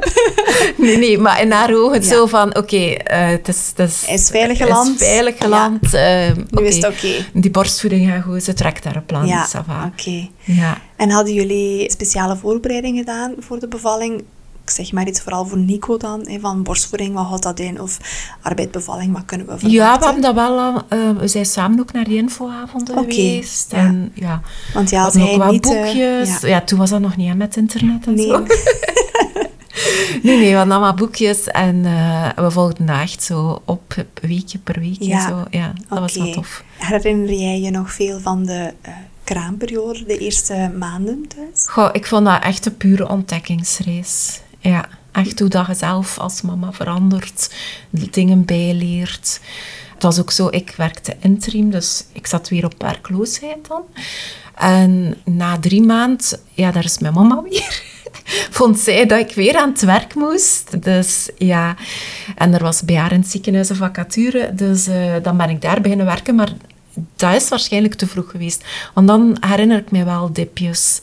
[0.78, 2.10] Nee, nee, maar in haar ogen het Ja.
[2.10, 3.72] zo van, oké, eh, het is...
[3.76, 5.02] Het is is veilig geland.
[5.02, 5.44] is veilig Ja.
[5.44, 5.94] geland.
[5.94, 6.64] eh, Nu oké.
[6.64, 7.26] is het oké.
[7.34, 9.48] Die borstvoeding gaat goed, ze trekt daar een plan, Ja,
[9.94, 10.28] oké.
[10.44, 10.82] Ja.
[10.96, 14.24] En hadden jullie speciale voorbereiding gedaan voor de bevalling?
[14.64, 17.82] Ik zeg maar iets vooral voor Nico dan, hè, van borstvoeding, wat houdt dat in?
[17.82, 17.98] Of
[18.42, 19.80] arbeidbevalling, wat kunnen we verwachten?
[19.82, 20.60] ja, we hebben dat wel...
[20.60, 23.72] al, eh, we zijn samen ook naar die infoavonden geweest.
[23.72, 23.78] ja.
[23.78, 24.42] En ja,
[24.74, 25.66] Want ja, als hij niet...
[25.66, 26.40] eh, boekjes.
[26.42, 26.48] ja.
[26.48, 26.62] ja.
[26.62, 28.26] toen was dat nog niet hè, met internet en Nee.
[28.28, 28.44] zo.
[30.24, 34.58] Nee, nee, we hadden allemaal boekjes en eh, we volgden dat echt zo op, weekje
[34.58, 35.08] per weekje.
[35.08, 35.28] Ja.
[35.28, 35.44] Zo.
[35.50, 36.64] ja dat was wel tof.
[36.78, 38.94] Herinner jij je nog veel van de eh,
[39.24, 41.68] kraamperiode, de eerste maanden thuis?
[41.70, 44.42] Goh, ik vond dat echt een pure ontdekkingsreis.
[44.62, 47.54] Ja, echt hoe dat je zelf als mama verandert,
[47.90, 49.40] dingen bijleert.
[49.94, 53.82] Het was ook zo, ik werkte interim, dus ik zat weer op werkloosheid dan.
[54.56, 57.84] En na drie maanden, ja, daar is mijn mama weer.
[58.50, 60.84] Vond zij dat ik weer aan het werk moest.
[60.84, 61.76] Dus ja,
[62.36, 65.62] en er was bij haar in het ziekenhuis een vacature, dus eh, dan ben ik
[65.62, 66.36] daar beginnen werken.
[66.36, 66.54] Maar
[67.16, 68.66] dat is waarschijnlijk te vroeg geweest.
[68.94, 71.00] Want dan herinner ik me wel dipjes.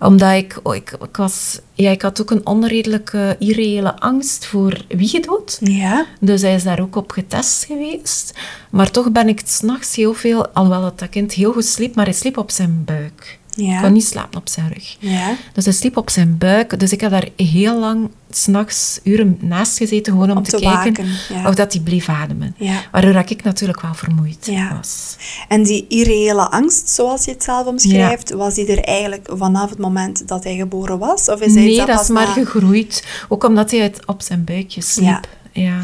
[0.00, 4.84] Omdat ik, oh, ik, ik, was, ja, ik had ook een onredelijke, irreële angst voor
[4.88, 5.58] wiegedood.
[5.60, 6.06] Ja.
[6.20, 8.34] Dus hij is daar ook op getest geweest.
[8.70, 12.04] Maar toch ben ik s'nachts heel veel, alhoewel dat, dat kind heel goed sliep, maar
[12.04, 13.38] hij sliep op zijn buik.
[13.56, 13.80] Ja.
[13.80, 14.96] Kon niet slapen op zijn rug.
[14.98, 15.34] Ja.
[15.52, 16.78] Dus hij sliep op zijn buik.
[16.80, 20.56] Dus ik heb daar heel lang s'nachts uren naast gezeten, gewoon om, Om te, te
[20.62, 21.48] kijken ja.
[21.48, 22.54] of dat hij bleef ademen.
[22.58, 22.82] Ja.
[22.92, 25.16] Waardoor ik natuurlijk wel vermoeid was.
[25.48, 29.78] En die irreële angst, zoals je het zelf omschrijft, was die er eigenlijk vanaf het
[29.78, 31.28] moment dat hij geboren was?
[31.28, 33.04] Of is hij Nee, dat dat is maar na- gegroeid.
[33.28, 35.28] Ook omdat hij het op zijn buikje sliep.
[35.52, 35.82] Ja.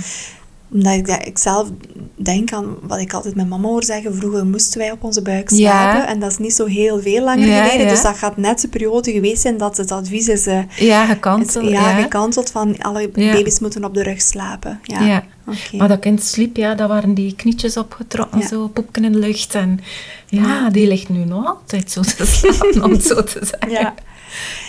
[0.73, 1.69] Omdat ik, ik zelf
[2.17, 4.15] denk aan wat ik altijd mijn mama hoor zeggen.
[4.15, 5.57] Vroeger moesten wij op onze buik Ja.
[5.71, 6.07] slapen.
[6.07, 7.87] En dat is niet zo heel veel langer Ja, geleden.
[7.87, 7.93] ja.
[7.93, 10.47] Dus dat gaat net de periode geweest zijn dat het advies is...
[10.47, 11.65] eh, Ja, gekanteld.
[11.71, 12.03] ja, ja.
[12.03, 14.81] gekanteld van alle baby's moeten op de rug slapen.
[14.83, 15.25] Ja.
[15.47, 15.77] Oké.
[15.77, 19.55] Maar dat kind sliep, ja, dat waren die knietjes opgetrokken, zo, poepken in de lucht.
[19.55, 19.81] En
[20.27, 23.71] ja, die ligt nu nog altijd zo te slapen, om het zo te zeggen.
[23.71, 23.95] Ja.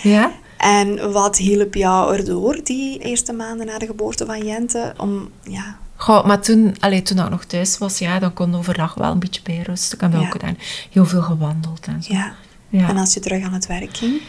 [0.02, 0.32] Ja.
[0.58, 4.94] En wat hielp jou erdoor die eerste maanden na de geboorte van Jente?
[4.96, 8.94] Om, ja, Goh, maar toen, allee, toen ik nog thuis was, ja, dan kon overdag
[8.94, 9.94] wel een beetje bijrusten.
[9.94, 10.18] Ik heb Ja.
[10.18, 10.56] ook gedaan.
[10.90, 12.12] Heel veel gewandeld en zo.
[12.14, 12.34] ja.
[12.68, 12.88] Ja.
[12.88, 14.20] En als je terug aan het werk ging?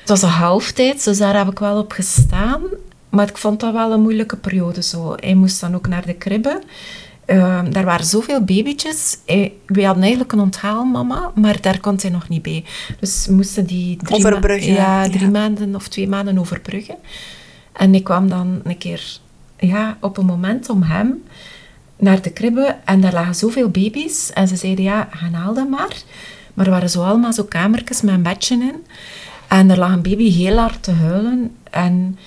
[0.00, 2.62] Het was een halftijd, dus daar heb ik wel op gestaan.
[3.08, 5.12] Maar ik vond dat wel een moeilijke periode zo.
[5.16, 6.62] Hij moest dan ook naar de kribbe.
[7.24, 9.16] Ehm, daar waren zoveel babytjes.
[9.26, 12.64] Hij, wij hadden eigenlijk een onthaalmama, maar daar kon hij nog niet bij.
[13.00, 15.08] Dus we moesten die drie, ma- ja.
[15.08, 16.96] drie maanden of twee maanden overbruggen.
[17.72, 19.18] En ik kwam dan een keer
[19.60, 21.22] ja, op een moment om hem
[21.96, 24.32] naar de kribbe en daar lagen zoveel baby's.
[24.32, 25.96] En ze zeiden, ja, gaan haal dat maar.
[26.54, 28.86] Maar er waren zo allemaal zo kamertjes met een bedje in.
[29.48, 31.56] En er lag een baby heel hard te huilen.
[31.70, 32.18] En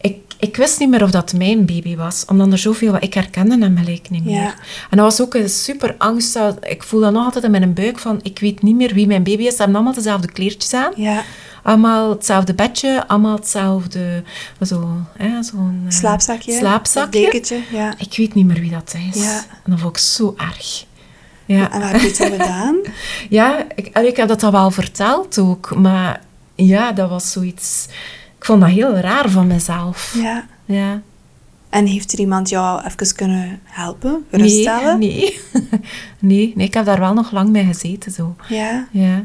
[0.00, 2.96] ik, ik wist niet meer of dat mijn baby was, omdat er zoveel...
[3.00, 4.40] Ik herkende hem gelijk niet meer.
[4.40, 4.54] Ja.
[4.90, 6.38] En dat was ook een super angst.
[6.62, 9.22] Ik voel dat nog altijd in mijn buik van, ik weet niet meer wie mijn
[9.22, 9.50] baby is.
[9.50, 10.92] Ze hebben allemaal dezelfde kleertjes aan.
[10.96, 11.22] Ja.
[11.62, 14.22] Allemaal hetzelfde bedje, allemaal hetzelfde...
[14.62, 15.82] Zo, hè, zo'n...
[15.86, 16.52] eh, Slaapzakje?
[16.52, 17.20] Slaapzakje.
[17.20, 17.60] Dekentje?
[17.72, 17.94] Ja.
[17.98, 19.22] Ik weet niet meer wie dat is.
[19.22, 19.36] Ja.
[19.64, 20.84] En dat vond ik zo erg.
[21.44, 22.76] Ja, En wat heb je toen gedaan?
[23.38, 25.74] ja ik, ik heb dat al wel verteld ook.
[25.76, 26.20] Maar
[26.54, 27.86] ja, dat was zoiets...
[28.38, 30.14] Ik vond dat heel raar van mezelf.
[30.16, 30.46] Ja.
[30.64, 31.00] Ja.
[31.68, 34.10] En heeft er iemand jou even kunnen helpen?
[34.30, 34.98] Nee, Geruststellen?
[34.98, 35.40] nee.
[36.18, 36.52] nee.
[36.56, 38.12] Nee, ik heb daar wel nog lang mee gezeten.
[38.12, 38.36] Zo.
[38.48, 38.86] Ja.
[38.90, 39.24] Ja.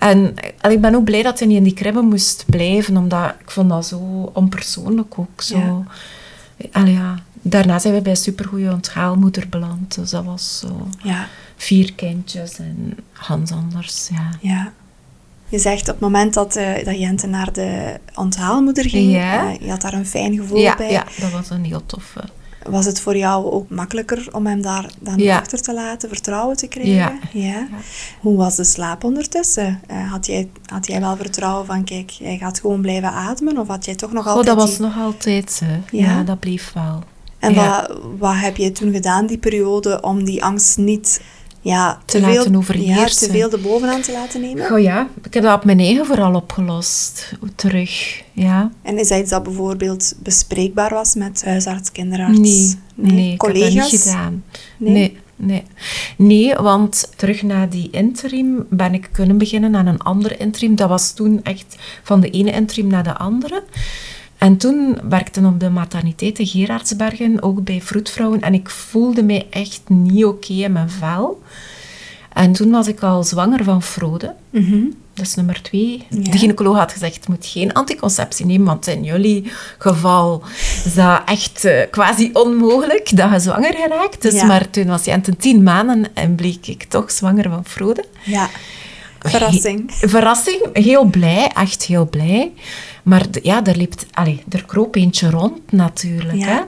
[0.00, 3.34] En allee, ik ben ook blij dat hij niet in die kribbe moest blijven, omdat
[3.40, 5.40] ik vond dat zo onpersoonlijk ook.
[5.42, 5.58] Zo.
[5.58, 5.82] Ja.
[6.72, 7.14] Allee, ja.
[7.42, 9.94] Daarna zijn we bij een supergoeie onthaalmoeder beland.
[9.94, 11.26] Dus dat was zo Ja.
[11.56, 14.08] vier kindjes en Hans anders.
[14.12, 14.28] Ja.
[14.40, 14.72] Ja.
[15.48, 19.48] Je zegt op het moment dat, eh dat Jente naar de onthaalmoeder ging, Ja.
[19.52, 20.90] eh, je had daar een fijn gevoel Ja, bij.
[20.90, 22.20] ja, dat was een heel toffe.
[22.68, 25.38] Was het voor jou ook makkelijker om hem daar dan Ja.
[25.38, 26.94] achter te laten, vertrouwen te krijgen?
[26.94, 27.18] Ja.
[27.32, 27.66] ja.
[28.20, 29.80] Hoe was de slaap ondertussen?
[29.86, 33.58] Eh, had, jij, had jij wel vertrouwen van, kijk, hij gaat gewoon blijven ademen?
[33.58, 35.60] Of had jij toch nog Oh, altijd dat was die- nog altijd.
[35.64, 35.80] Hè.
[35.90, 36.22] Ja?
[36.22, 37.02] Dat bleef wel.
[37.38, 41.20] En wat, wat heb je toen gedaan, die periode, om die angst niet
[41.60, 43.26] ja, Te veel, laten ja, overheersen?
[43.26, 44.72] te veel de bovenaan te laten nemen?
[44.72, 47.32] Oh ja, ik heb dat op mijn eigen vooral opgelost.
[47.54, 48.70] Terug, ja.
[48.82, 52.38] En is dat iets dat bijvoorbeeld bespreekbaar was met huisarts, kinderarts?
[52.38, 53.74] Nee, nee, ik heb collega's?
[53.74, 54.44] dat niet gedaan.
[54.76, 54.92] Nee?
[54.92, 55.18] Nee?
[55.36, 55.62] nee,
[56.16, 56.54] nee.
[56.54, 60.74] want terug na die interim ben ik kunnen beginnen aan een ander interim.
[60.74, 63.62] Dat was toen echt van de ene interim naar de andere.
[64.40, 68.40] En toen werkte ik op de materniteit in Gerardsbergen, ook bij vroedvrouwen.
[68.40, 71.42] En ik voelde mij echt niet oké in mijn vel.
[72.32, 74.34] En toen was ik al zwanger van Frode.
[74.50, 74.80] Mhm.
[75.14, 76.06] Dat is nummer twee.
[76.10, 76.30] Ja.
[76.30, 80.42] De gynaecoloog had gezegd, je moet geen anticonceptie nemen, want in jullie geval
[80.84, 84.22] is dat echt eh, quasi onmogelijk dat je zwanger geraakt.
[84.22, 84.44] Dus Ja.
[84.46, 88.04] maar toen was Jente tien maanden en bleek ik toch zwanger van Frode.
[88.24, 88.48] Ja,
[89.28, 90.00] verrassing.
[90.00, 92.52] He- verrassing, heel blij, echt heel blij.
[93.02, 96.38] Maar ja, er, liep, allee, er kroop eentje rond natuurlijk.
[96.38, 96.46] Ja.
[96.46, 96.60] Hè?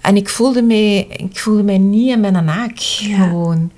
[0.00, 3.16] En ik voelde, mij, ik voelde mij niet in mijn naak, Ja.
[3.16, 3.70] gewoon.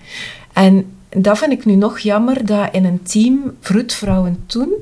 [0.53, 4.73] En dat vind ik nu nog jammer, dat in een team, vroedvrouwen toen,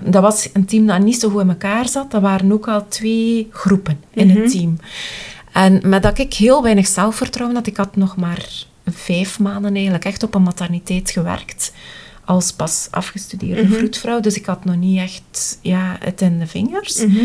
[0.00, 2.10] dat was een team dat niet zo goed in elkaar zat.
[2.10, 4.40] Dat waren ook al twee groepen in Mhm.
[4.40, 4.78] het team.
[5.52, 8.48] En met dat ik heel weinig zelfvertrouwen had, ik had nog maar
[8.90, 11.72] vijf maanden eigenlijk echt op een materniteit gewerkt
[12.26, 13.72] als pas afgestudeerde Mhm.
[13.72, 14.20] vroedvrouw.
[14.20, 17.04] Dus ik had nog niet echt ja, het in de vingers.
[17.04, 17.24] Mhm.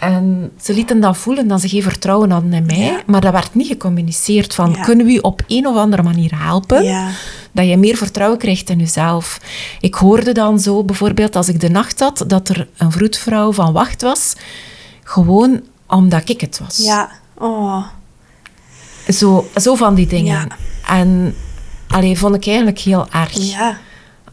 [0.00, 2.78] En ze lieten dat voelen dat ze geen vertrouwen hadden in mij.
[2.78, 3.00] Ja.
[3.06, 4.82] Maar dat werd niet gecommuniceerd van, Ja.
[4.82, 6.84] kunnen we je op een of andere manier helpen?
[6.84, 7.08] Ja.
[7.52, 9.40] Dat je meer vertrouwen krijgt in jezelf.
[9.80, 13.72] Ik hoorde dan zo, bijvoorbeeld als ik de nacht had, dat er een vroedvrouw van
[13.72, 14.32] wacht was.
[15.04, 16.76] Gewoon omdat ik het was.
[16.76, 17.10] Ja.
[17.38, 17.86] Oh.
[19.08, 20.48] Zo, zo van die dingen.
[20.86, 21.34] En
[21.88, 23.32] allee, vond ik eigenlijk heel erg.
[23.32, 23.78] Ja.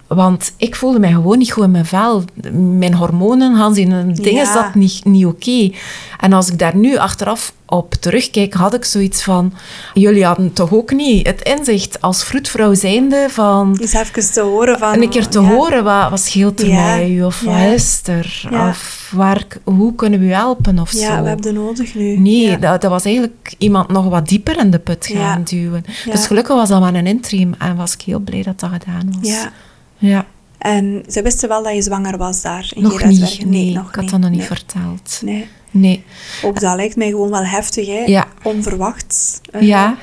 [0.10, 2.24] Want ik voelde mij gewoon niet goed in mijn vel.
[2.54, 4.54] Mijn hormonen, Hans, in een dingen Ja.
[4.54, 5.72] zat niet, niet oké.
[6.19, 9.54] En als ik daar nu achteraf op terugkijk, had ik zoiets van...
[9.93, 13.74] Jullie hadden toch ook niet het inzicht als vroedvrouw zijnde van...
[13.74, 14.93] Dus even te horen van...
[14.93, 15.48] En een keer te ja.
[15.48, 16.74] horen, wat, wat scheelt er Ja.
[16.95, 17.24] mij u?
[17.24, 18.50] Of wat is er?
[18.69, 20.80] Of waar, hoe kunnen we u helpen?
[20.80, 21.24] Of Ja, zo.
[21.24, 22.17] we hebben nodig nu.
[22.17, 25.84] Nee, dat, dat was eigenlijk iemand nog wat dieper in de put gaan duwen.
[26.12, 29.13] Dus gelukkig was dat maar een interim en was ik heel blij dat dat gedaan
[29.22, 29.30] was.
[29.32, 29.52] Ja.
[29.99, 30.25] Ja.
[30.57, 33.95] En ze wisten wel dat je zwanger was daar in Nog niet, nee, nog ik
[33.95, 34.47] had dat nog niet nee.
[34.47, 35.21] verteld.
[35.23, 35.47] Nee.
[35.71, 36.03] Nee,
[36.43, 38.03] Ook dat lijkt mij gewoon wel heftig, hè?
[38.05, 38.27] Ja.
[38.43, 39.39] Onverwachts.
[39.51, 39.97] eh, ja.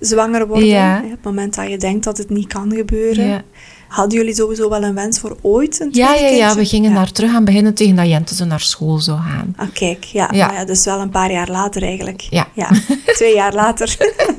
[0.00, 0.66] Zwanger worden.
[0.66, 1.02] Ja.
[1.04, 3.26] Op het moment dat je denkt dat het niet kan gebeuren.
[3.26, 3.42] ja.
[3.88, 6.90] Hadden jullie sowieso wel een wens voor ooit een Ja, tweede ja, ja, we gingen
[6.90, 6.96] ja.
[6.96, 9.54] daar terug aan beginnen tegen dat Jente zo naar school zou gaan.
[9.56, 10.46] Ah, kijk, ja, Ja.
[10.46, 10.64] maar ja.
[10.64, 12.20] Dus wel een paar jaar later eigenlijk.
[12.30, 12.46] Ja.
[13.16, 13.96] Twee jaar later.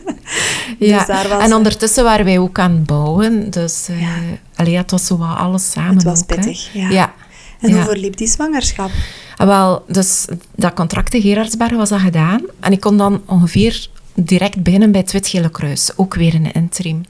[0.79, 3.49] Ja, Dus daar was en ondertussen waren wij ook aan het bouwen.
[3.49, 4.07] Dus eh Ja.
[4.55, 6.89] allee, het was zo wat alles samen Het was ook, pittig, ja.
[6.89, 7.13] ja.
[7.59, 7.75] En Ja.
[7.75, 8.89] hoe verliep die zwangerschap?
[9.37, 12.41] Ah, Wel, dus dat contract in Gerardsberg was dat gedaan.
[12.59, 15.91] En ik kon dan ongeveer direct beginnen bij het Wit-Gele Kruis.
[15.95, 17.03] Ook weer een interim.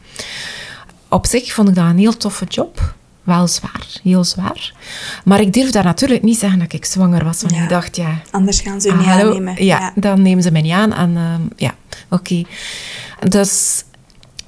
[1.09, 2.93] Op zich vond ik dat een heel toffe job.
[3.23, 4.73] Wel zwaar, heel zwaar.
[5.25, 7.41] Maar ik durfde daar natuurlijk niet zeggen dat ik zwanger was.
[7.41, 7.63] Want Ja.
[7.63, 8.21] ik dacht, ja...
[8.31, 9.65] Anders gaan ze u ah, niet hallo, aannemen.
[9.65, 10.93] Ja, dan nemen ze mij niet aan.
[10.93, 11.75] En ehm, ja,
[12.09, 12.43] oké.
[13.29, 13.83] Dus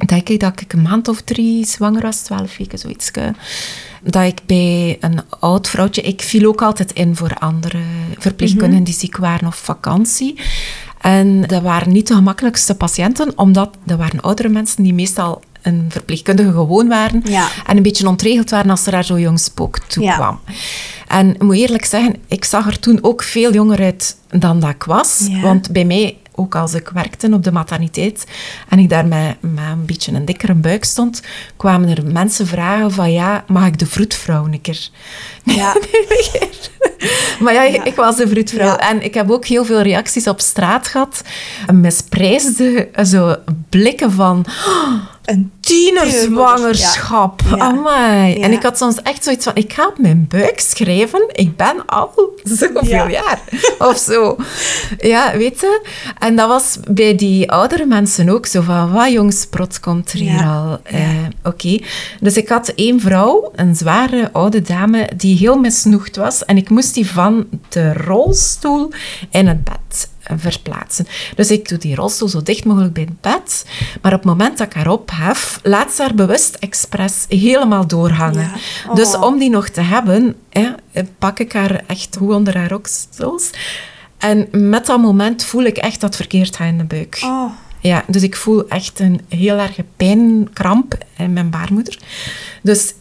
[0.05, 3.11] denk ik dat ik een maand of drie zwanger was, twaalf weken, zoiets.
[4.03, 6.01] Dat ik bij een oud vrouwtje...
[6.01, 7.81] Ik viel ook altijd in voor andere
[8.17, 10.39] verpleegkundigen die ziek waren of vakantie.
[11.01, 15.85] En dat waren niet de gemakkelijkste patiënten, omdat dat waren oudere mensen die meestal een
[15.89, 17.21] verpleegkundige gewoon waren.
[17.25, 17.47] Ja.
[17.65, 20.15] En een beetje ontregeld waren als er daar zo jong spook toe Ja.
[20.15, 20.39] kwam.
[21.07, 24.69] En ik moet eerlijk zeggen, ik zag er toen ook veel jonger uit dan dat
[24.69, 25.25] ik was.
[25.29, 25.39] Ja.
[25.41, 28.23] Want bij mij, ook als ik werkte op de materniteit
[28.69, 31.21] en ik daar met, met een beetje een dikkere buik stond,
[31.57, 34.89] kwamen er mensen vragen van ja, mag ik de vroedvrouw een keer?
[35.43, 35.75] Ja.
[37.39, 37.83] Maar ja, Ja.
[37.83, 38.65] ik was de vroedvrouw.
[38.65, 38.77] Ja.
[38.89, 41.21] En ik heb ook heel veel reacties op straat gehad.
[41.73, 43.35] Misprijsde zo
[43.69, 44.45] blikken van...
[44.67, 44.93] "Oh,
[45.25, 47.41] Een tienerzwangerschap.
[47.49, 47.57] Ja.
[47.57, 48.37] Amai.
[48.39, 48.43] Ja.
[48.45, 51.29] En ik had soms echt zoiets van, ik ga op mijn buik schrijven.
[51.31, 52.11] Ik ben al
[52.43, 53.09] zoveel Ja.
[53.09, 53.41] jaar.
[53.79, 54.35] Of zo.
[54.99, 55.85] Ja, weet je?
[56.19, 60.19] En dat was bij die oudere mensen ook zo van, wat jongs, plots komt er
[60.19, 60.79] hier al.
[60.83, 61.09] Eh,
[61.43, 61.79] Oké.
[62.19, 66.45] Dus ik had één vrouw, een zware oude dame, die heel misnoegd was.
[66.45, 68.91] En ik moest die van de rolstoel
[69.29, 71.07] in het bed verplaatsen.
[71.35, 73.65] Dus ik doe die rolstoel zo dicht mogelijk bij het bed.
[74.01, 78.51] Maar op het moment dat ik haar ophef, laat ze haar bewust expres helemaal doorhangen.
[78.87, 78.93] Ja.
[78.93, 79.21] Dus Oh.
[79.23, 80.69] om die nog te hebben, hè,
[81.19, 83.49] pak ik haar echt goed onder haar oksels.
[84.17, 87.19] En met dat moment voel ik echt dat verkeerd gaat in de buik.
[87.23, 91.97] Oh, Ja, dus ik voel echt een heel erge pijnkramp in mijn baarmoeder.
[92.61, 92.93] Dus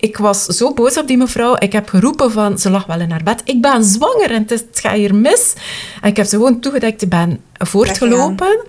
[0.00, 1.56] ik was zo boos op die mevrouw.
[1.58, 3.40] Ik heb geroepen van, ze lag wel in haar bed.
[3.44, 5.52] Ik ben zwanger en het, is- het gaat hier mis.
[6.00, 7.02] En ik heb ze gewoon toegedekt.
[7.02, 8.60] Ik ben voortgelopen.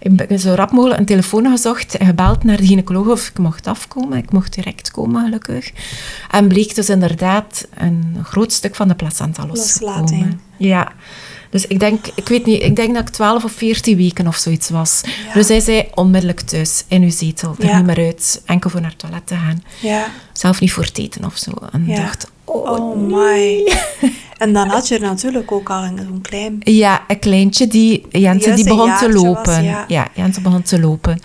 [0.00, 3.38] Ik ben zo rap mogelijk een telefoon gezocht en gebeld naar de gynaecoloog of ik
[3.38, 4.18] mocht afkomen.
[4.18, 5.70] Ik mocht direct komen, gelukkig.
[6.30, 9.94] En bleek dus inderdaad een groot stuk van de placenta losgekomen.
[10.00, 10.36] Loslating.
[10.56, 10.92] Ja.
[11.54, 14.36] Dus ik denk, ik weet niet, ik denk dat ik 12 of 14 weken of
[14.36, 15.00] zoiets was.
[15.34, 17.76] Dus hij zei onmiddellijk thuis, in uw zetel, er Ja.
[17.76, 19.62] niet meer uit, enkel voor naar het toilet te gaan.
[19.80, 20.06] ja.
[20.32, 21.50] Zelf niet voor het eten of zo.
[21.72, 23.72] En ik dacht, oh, Oh my.
[24.38, 26.56] En dan had je er natuurlijk ook al een zo'n klein...
[26.60, 29.62] Ja, een kleintje, die, Jente, die begon te was, lopen.
[29.64, 29.84] ja.
[29.88, 30.08] ja.
[30.14, 31.20] Jente begon te lopen.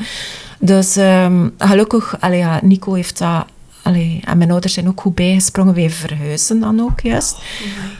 [0.59, 3.45] Dus ehm, gelukkig, allee, ja, Nico heeft dat...
[3.83, 5.73] Allee, en mijn ouders zijn ook goed bijgesprongen.
[5.73, 7.37] Wij verhuizen dan ook juist.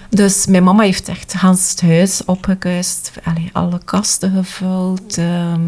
[0.09, 3.11] Dus mijn mama heeft echt gans het huis opgekuist.
[3.23, 5.17] Allee, alle kasten gevuld.
[5.17, 5.61] ehm,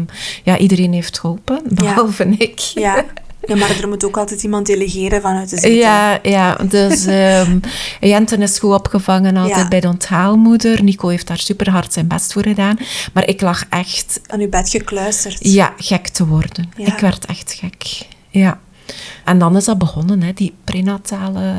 [0.44, 2.58] ja, iedereen heeft geholpen, behalve ik.
[2.58, 3.04] Ja.
[3.48, 5.70] ja, maar er moet ook altijd iemand delegeren vanuit de zetel.
[5.78, 7.58] Ja, ja, dus ehm
[8.00, 9.68] Jenten is goed opgevangen altijd Ja.
[9.68, 10.82] bij de onthaalmoeder.
[10.82, 12.76] Nico heeft daar super hard zijn best voor gedaan.
[13.12, 15.36] Maar ik lag echt, Aan uw bed gekluisterd.
[15.40, 16.70] ja, gek te worden.
[16.76, 18.06] Ik werd echt gek.
[18.30, 18.60] Ja.
[19.24, 21.54] En dan is dat begonnen, hè, die prenatale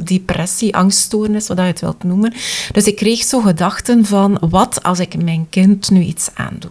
[0.00, 2.32] depressie, angststoornis, wat je het wilt noemen.
[2.72, 6.70] Dus ik kreeg zo gedachten van, wat als ik mijn kind nu iets aandoe?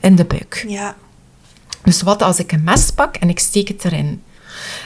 [0.00, 0.64] In de buik.
[0.68, 0.96] Ja.
[1.82, 4.22] Dus wat als ik een mes pak en ik steek het erin?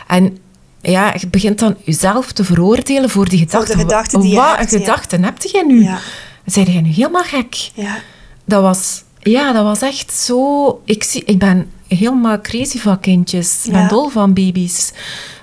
[0.07, 0.39] En
[0.81, 3.77] ja, je begint dan jezelf te veroordelen voor die gedachten.
[3.77, 4.79] de gedachten die je Wat hebt, ja.
[4.79, 5.83] gedachten heb jij nu?
[5.83, 5.99] Ja.
[6.45, 7.71] Zijn jij nu helemaal gek?
[7.75, 7.99] Ja.
[8.45, 10.81] Dat was, ja, dat was echt zo...
[10.85, 13.67] Ik, zie, ik ben helemaal crazy van kindjes.
[13.67, 14.93] Ik ben dol van baby's.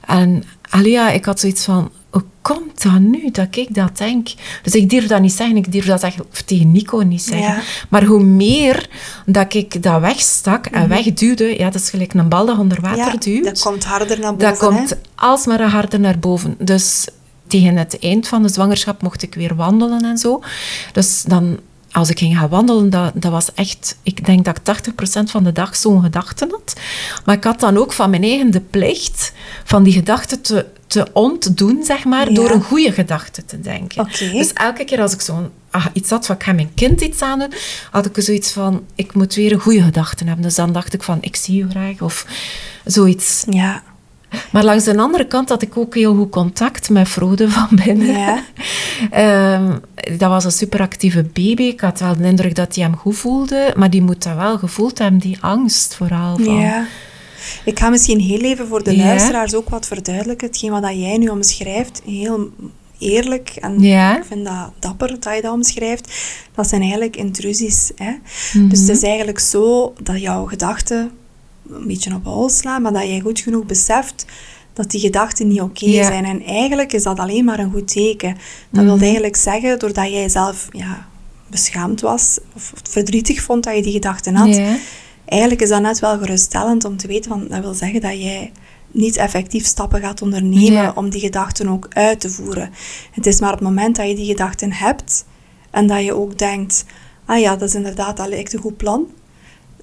[0.05, 0.43] En
[0.83, 1.91] ja, ik had zoiets van...
[2.09, 4.27] hoe komt dat nu dat ik dat denk?
[4.63, 7.47] Dus ik durf dat niet zeggen, ik durf dat zeggen, of tegen Nico niet zeggen.
[7.47, 7.61] Ja.
[7.89, 8.89] Maar hoe meer
[9.25, 12.97] dat ik dat wegstak en wegduwde, ja, dat is gelijk een bal dat onder water
[12.99, 13.09] Mhm.
[13.11, 13.43] Ja, duwt.
[13.43, 14.49] dat komt harder naar boven.
[14.49, 16.55] Dat komt alsmaar harder naar boven.
[16.59, 17.07] Dus
[17.47, 20.41] tegen het eind van de zwangerschap mocht ik weer wandelen en zo.
[20.93, 21.57] Dus dan,
[21.95, 23.97] als ik ging gaan wandelen, dat, dat was echt...
[24.03, 26.73] Ik denk dat ik 80% van de dag zo'n gedachte had.
[27.25, 29.31] Maar ik had dan ook van mijn eigen de plicht
[29.63, 32.35] van die gedachte te, te ontdoen, zeg maar, Ja.
[32.35, 34.07] door een goede gedachte te denken.
[34.31, 37.21] Dus elke keer als ik zo'n ah, iets had van ik ga mijn kind iets
[37.21, 37.53] aan doen,
[37.91, 40.43] had ik zoiets van ik moet weer een goede gedachte hebben.
[40.43, 42.25] Dus dan dacht ik van ik zie je graag of
[42.85, 43.43] zoiets.
[43.49, 43.83] Ja.
[44.51, 48.07] Maar langs de andere kant had ik ook heel goed contact met Frode van binnen.
[48.07, 48.39] Ja.
[49.11, 49.77] Ehm,
[50.17, 51.63] dat was een superactieve baby.
[51.63, 54.57] Ik had wel de indruk dat hij hem goed voelde, maar die moet dat wel
[54.57, 56.37] gevoeld hebben, die angst vooral.
[56.37, 56.59] Van.
[56.59, 56.85] Ja.
[57.65, 59.03] Ik ga misschien heel even voor de Ja.
[59.05, 60.47] luisteraars ook wat verduidelijken.
[60.47, 62.49] Hetgeen wat jij nu omschrijft, heel
[62.99, 64.17] eerlijk en Ja.
[64.17, 66.13] ik vind dat dapper dat je dat omschrijft.
[66.55, 67.91] Dat zijn eigenlijk intrusies.
[67.95, 68.11] Hè?
[68.53, 68.67] Mhm.
[68.67, 71.11] Dus het is eigenlijk zo dat jouw gedachten
[71.69, 74.25] een beetje op hol slaan, maar dat jij goed genoeg beseft
[74.73, 76.25] dat die gedachten niet oké zijn.
[76.25, 78.37] En eigenlijk is dat alleen maar een goed teken.
[78.69, 79.03] Dat wil Mhm.
[79.03, 81.07] eigenlijk zeggen, doordat jij zelf ja,
[81.47, 84.59] beschaamd was of verdrietig vond dat je die gedachten had.
[85.25, 88.51] Eigenlijk is dat net wel geruststellend om te weten, van, dat wil zeggen dat jij
[88.91, 92.69] niet effectief stappen gaat ondernemen om die gedachten ook uit te voeren.
[93.11, 95.25] Het is maar op het moment dat je die gedachten hebt
[95.71, 96.85] en dat je ook denkt,
[97.25, 99.07] ah ja, dat is inderdaad, dat lijkt een goed plan,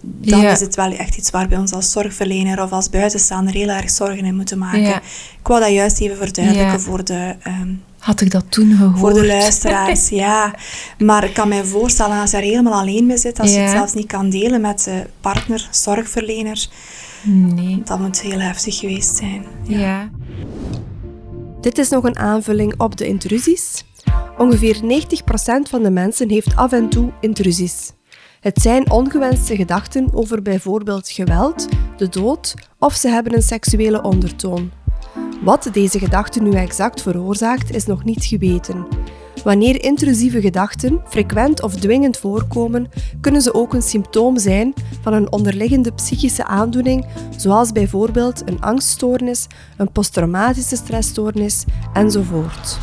[0.04, 0.50] dan Ja.
[0.50, 3.90] is het wel echt iets waar we ons als zorgverlener of als buitenstaander heel erg
[3.90, 4.80] zorgen in moeten maken.
[4.80, 4.96] Ja.
[5.40, 6.78] Ik wou dat juist even verduidelijken Ja.
[6.78, 7.34] voor de...
[7.42, 8.98] ehm, Had ik dat toen gehoord?
[8.98, 10.54] voor de luisteraars, ja.
[10.98, 13.70] Maar ik kan me voorstellen als je er helemaal alleen mee zit, als je het
[13.70, 16.66] zelfs niet kan delen met de partner, zorgverlener,
[17.24, 17.82] Nee.
[17.84, 19.44] dat moet heel heftig geweest zijn.
[19.62, 20.10] Ja.
[21.60, 23.84] Dit is nog een aanvulling op de intrusies.
[24.38, 27.92] Ongeveer 90% van de mensen heeft af en toe intrusies.
[28.42, 34.70] Het zijn ongewenste gedachten over bijvoorbeeld geweld, de dood of ze hebben een seksuele ondertoon.
[35.42, 38.86] Wat deze gedachte nu exact veroorzaakt, is nog niet geweten.
[39.44, 42.88] Wanneer intrusieve gedachten frequent of dwingend voorkomen,
[43.20, 49.46] kunnen ze ook een symptoom zijn van een onderliggende psychische aandoening, zoals bijvoorbeeld een angststoornis,
[49.76, 52.78] een posttraumatische stressstoornis enzovoort.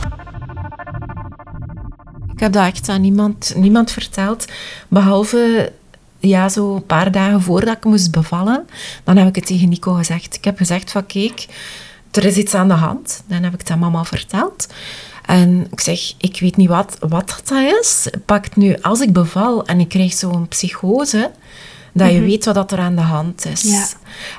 [2.39, 4.45] Ik heb dat echt aan niemand, niemand verteld,
[4.87, 5.71] behalve
[6.19, 8.67] ja, zo een paar dagen voordat ik moest bevallen.
[9.03, 10.35] Dan heb ik het tegen Nico gezegd.
[10.35, 11.45] Ik heb gezegd van, kijk,
[12.11, 13.23] er is iets aan de hand.
[13.27, 14.67] Dan heb ik het aan mama verteld.
[15.25, 18.07] En ik zeg, ik weet niet wat, wat dat is.
[18.25, 21.31] Pakt nu, als ik beval en ik krijg zo'n psychose,
[21.93, 23.61] dat je weet wat er aan de hand is.
[23.61, 23.85] Ja.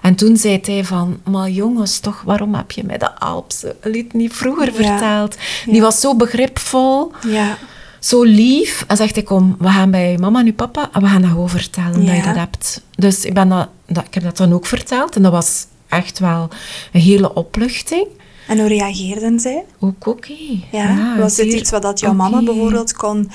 [0.03, 4.33] En toen zei hij van, maar jongens, toch, waarom heb je mij dat lied niet
[4.33, 4.73] vroeger Ja.
[4.73, 5.37] verteld?
[5.65, 5.81] Die Ja.
[5.81, 7.59] was zo begripvol Ja,
[8.01, 8.85] zo lief.
[8.87, 11.31] En zegt hij, kom, we gaan bij mama en uw papa en we gaan dat
[11.31, 12.83] gewoon vertellen dat je dat hebt.
[12.95, 15.17] Dus ik, ben dat, dat, ik heb dat dan ook verteld.
[15.17, 16.49] En dat was echt wel
[16.93, 18.07] een hele opluchting.
[18.49, 19.65] en hoe reageerden zij?
[19.79, 20.37] Ook oké.
[20.71, 23.31] Ja, was dit iets wat dat jouw mama bijvoorbeeld kon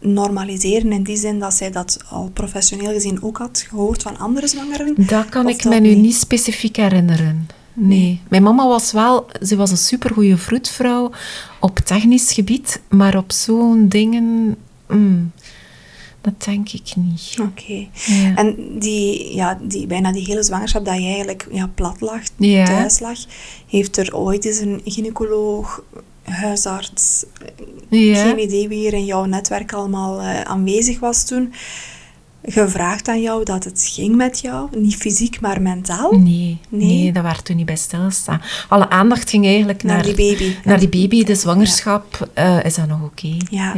[0.00, 4.46] normaliseren in die zin dat zij dat al professioneel gezien ook had gehoord van andere
[4.46, 4.94] zwangeren?
[4.96, 7.48] Dat kan Of ik dat me nu niet specifiek herinneren.
[7.82, 8.20] Nee.
[8.28, 9.26] Mijn mama was wel...
[9.42, 11.10] Ze was een supergoeie vroedvrouw
[11.60, 12.80] op technisch gebied.
[12.88, 14.56] Maar op zo'n dingen...
[14.88, 15.32] mm,
[16.20, 17.36] dat denk ik niet.
[17.40, 17.86] Oké.
[18.06, 18.34] Ja.
[18.34, 22.64] En die, ja, die, bijna die hele zwangerschap dat je eigenlijk ja, plat lag, Ja.
[22.64, 23.18] thuis lag,
[23.68, 25.82] heeft er ooit eens een gynaecoloog,
[26.22, 27.24] huisarts,
[27.88, 28.14] Ja.
[28.24, 31.52] geen idee wie er in jouw netwerk allemaal eh, aanwezig was toen,
[32.44, 34.68] gevraagd aan jou dat het ging met jou?
[34.78, 36.12] Niet fysiek, maar mentaal?
[36.12, 37.12] Nee, nee, Nee?
[37.12, 38.42] dat werd toen niet bij stilstaan.
[38.68, 40.54] Alle aandacht ging eigenlijk Naar naar, die baby.
[40.64, 42.28] Naar die baby, de zwangerschap.
[42.34, 43.36] eh, is dat nog oké?
[43.50, 43.74] Ja.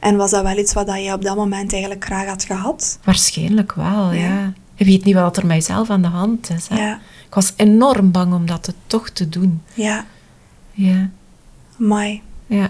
[0.00, 2.98] En was dat wel iets wat je op dat moment eigenlijk graag had gehad?
[3.04, 4.20] Waarschijnlijk wel, ja.
[4.20, 4.52] Ja.
[4.74, 6.66] Je weet niet wat er met jezelf aan de hand is.
[6.68, 6.76] Hè?
[6.86, 6.94] Ja.
[7.26, 9.62] Ik was enorm bang om dat toch te doen.
[9.74, 10.04] Ja,
[10.72, 11.10] Ja,
[11.76, 12.68] maar ja,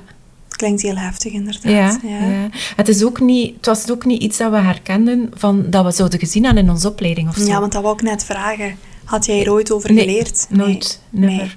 [0.63, 1.63] klinkt heel heftig inderdaad.
[1.63, 1.99] ja.
[2.03, 2.49] ja.
[2.77, 5.91] Het, is ook niet, het was ook niet iets dat we herkenden van, dat we
[5.93, 7.45] zouden gezien hebben in onze opleiding of zo.
[7.47, 8.77] Ja, want dat wou ik net vragen.
[9.05, 10.47] Had jij er ooit over Nee, geleerd?
[10.51, 11.31] nooit, Nee.
[11.37, 11.57] never.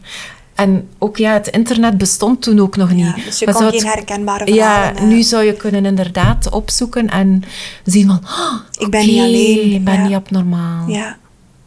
[0.56, 3.06] En ook ja, het internet bestond toen ook nog niet.
[3.06, 4.96] Ja, dus je kon geen herkenbare Ja, verhalen...
[5.02, 7.44] eh, nu zou je kunnen inderdaad opzoeken en
[7.84, 8.20] zien van...
[8.24, 10.04] "Oh, Ik ben niet alleen, Ik ben ja.
[10.08, 10.88] niet abnormaal.
[10.90, 11.18] Ja,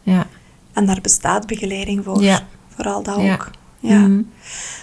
[0.03, 0.27] Ja.
[0.73, 2.21] en daar bestaat begeleiding voor.
[2.23, 2.47] Ja.
[2.75, 3.49] Vooral dat ook.
[3.79, 3.97] Ja.
[3.99, 4.21] Mhm.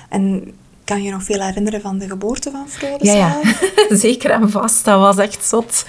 [0.09, 0.53] En
[0.87, 3.41] kan je nog veel herinneren van de geboorte van Frode Ja,
[3.89, 4.85] zeker en vast.
[4.85, 5.85] Dat was echt zot.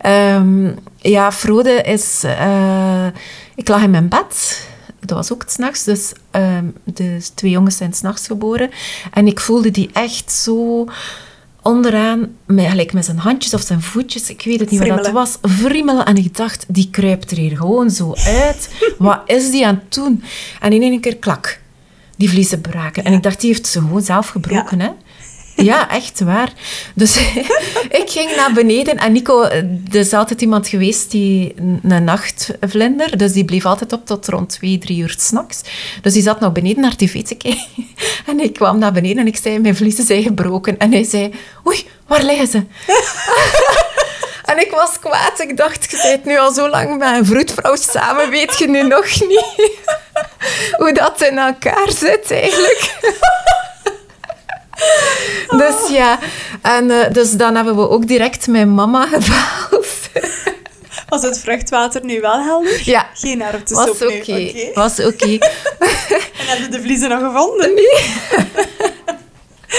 [0.00, 2.22] Ehm, ja, Frode is...
[2.24, 3.06] eh,
[3.54, 4.66] ik lag in mijn bed.
[5.00, 5.84] dat was ook s'nachts.
[5.84, 8.70] Dus ehm, de twee jongens zijn s'nachts geboren.
[9.12, 10.86] En ik voelde die echt zo
[11.62, 15.12] onderaan, met, gelijk met zijn handjes of zijn voetjes, ik weet het niet wat dat
[15.12, 16.04] was, friemelen.
[16.04, 18.70] En ik dacht, die kruipt er hier gewoon zo uit.
[18.98, 20.22] wat is die aan het doen?
[20.60, 21.60] En in één keer, klak,
[22.16, 23.04] die vliezen braken.
[23.04, 24.88] En ik dacht, die heeft ze gewoon zelf gebroken, hè.
[25.56, 26.52] Ja, echt waar.
[26.94, 27.16] Dus
[28.00, 33.32] ik ging naar beneden en Nico, er is altijd iemand geweest die een nachtvlinder, dus
[33.32, 35.62] die bleef altijd op tot rond twee, drie uur s'nachts.
[36.02, 37.66] Dus die zat nog beneden naar tv te kijken.
[38.26, 40.78] En ik kwam naar beneden en ik zei, mijn vliezen zijn gebroken.
[40.78, 41.32] En hij zei,
[41.66, 42.62] oei, waar liggen ze?
[44.44, 45.40] En ik was kwaad.
[45.40, 48.82] Ik dacht, je bent nu al zo lang met een vroedvrouw samen, weet je nu
[48.82, 49.80] nog niet
[50.78, 52.92] hoe dat in elkaar zit eigenlijk.
[55.48, 56.18] Dus ja,
[56.62, 59.86] en uh, dus dan hebben we ook direct mijn mama gebeld.
[61.08, 62.80] Was het vruchtwater nu wel helder?
[62.84, 63.06] Ja.
[63.14, 64.04] Geen op de was oké.
[64.04, 64.70] Okay.
[64.74, 65.38] Was oké.
[66.38, 67.74] en hebben de vliezen nog gevonden?
[67.74, 68.04] Nee.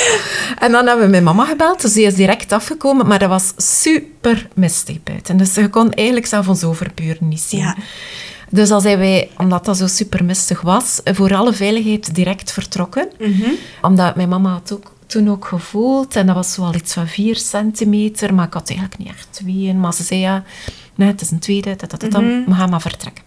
[0.64, 3.54] en dan hebben we mijn mama gebeld, dus die is direct afgekomen, maar dat was
[3.58, 5.38] super mistig buiten.
[5.38, 7.60] Dus je kon eigenlijk zelf ons overburen niet zien.
[7.60, 7.76] Ja.
[8.50, 13.08] Dus dan zijn wij, omdat dat zo super mistig was, voor alle veiligheid direct vertrokken.
[13.20, 13.44] Mm
[13.82, 16.16] Omdat mijn mama had ook toen ook gevoeld.
[16.16, 18.34] En dat was wel iets van vier centimeter.
[18.34, 19.74] Maar ik had eigenlijk niet echt twee.
[19.74, 20.44] Maar ze zei ja,
[20.96, 21.76] nee, het is een tweede.
[21.76, 23.24] Dat, dat, dat, mm We gaan maar vertrekken.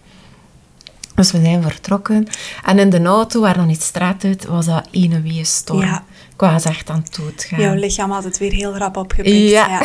[1.15, 2.27] Dus we zijn vertrokken.
[2.65, 5.81] En in de auto, waar dan niet straat uit, was dat ene wee storm.
[5.81, 6.05] Ja.
[6.39, 7.61] Ik was echt aan het doodgaan.
[7.61, 9.51] Jouw lichaam had het weer heel rap opgepikt.
[9.51, 9.69] Ja.
[9.69, 9.83] ja.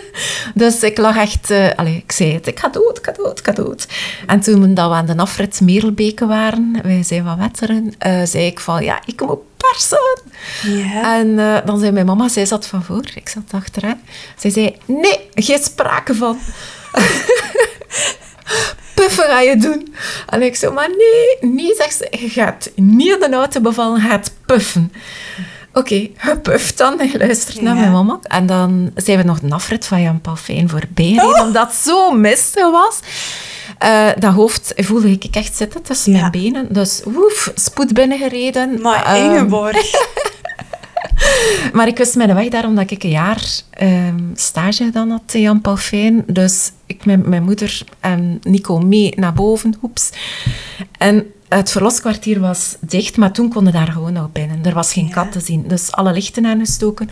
[0.54, 1.50] dus ik lag echt...
[1.50, 3.86] Uh, allez, ik zei het, ik ga dood, ik ga dood, ik ga dood.
[4.26, 8.46] En toen dat we aan de afrit Merelbeke waren, wij zijn van Wetteren, uh, zei
[8.46, 10.20] ik van, ja, ik moet persen.
[10.62, 11.18] Ja.
[11.18, 14.00] En uh, dan zei mijn mama, zij zat van voor, ik zat achteraan.
[14.36, 16.38] Zij zei, nee, geen sprake van.
[18.94, 19.94] puffen ga je doen.
[20.26, 24.32] En ik zei, maar nee, nee, zegt ze, je gaat niet de auto bevallen, gaat
[24.46, 24.92] puffen.
[25.72, 27.00] Oké, okay, gepuft dan.
[27.00, 28.18] Ik luistert naar mijn mama.
[28.22, 31.46] En dan zijn we nog de afrit van Jan Palfijn voorbij gereden, oh.
[31.46, 33.00] omdat het zo mistig was.
[33.84, 36.72] Uh, dat hoofd voelde ik echt zitten tussen mijn benen.
[36.72, 38.80] Dus woef, spoed binnengereden.
[38.80, 39.90] Maar uh, Ingeborg.
[41.72, 43.44] maar ik wist mijn weg daar omdat ik een jaar
[43.82, 46.24] um, stage gedaan had in Jan Palfijn.
[46.26, 49.74] Dus ik met mijn moeder en Nico mee naar boven.
[49.82, 50.10] Oeps.
[50.98, 54.64] En het verloskwartier was dicht, maar toen konden daar gewoon nog binnen.
[54.64, 55.64] Er was geen kat te zien.
[55.68, 57.10] Dus alle lichten aangestoken.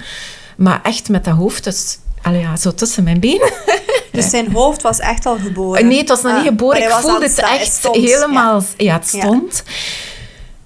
[0.57, 3.53] Maar echt met dat hoofd, dus allee, ja, zo tussen mijn benen.
[4.13, 5.87] Dus zijn hoofd was echt al geboren?
[5.87, 6.83] Nee, het was nog niet ah, geboren.
[6.83, 8.63] Ik voelde het echt helemaal...
[8.77, 9.63] Ja, het stond.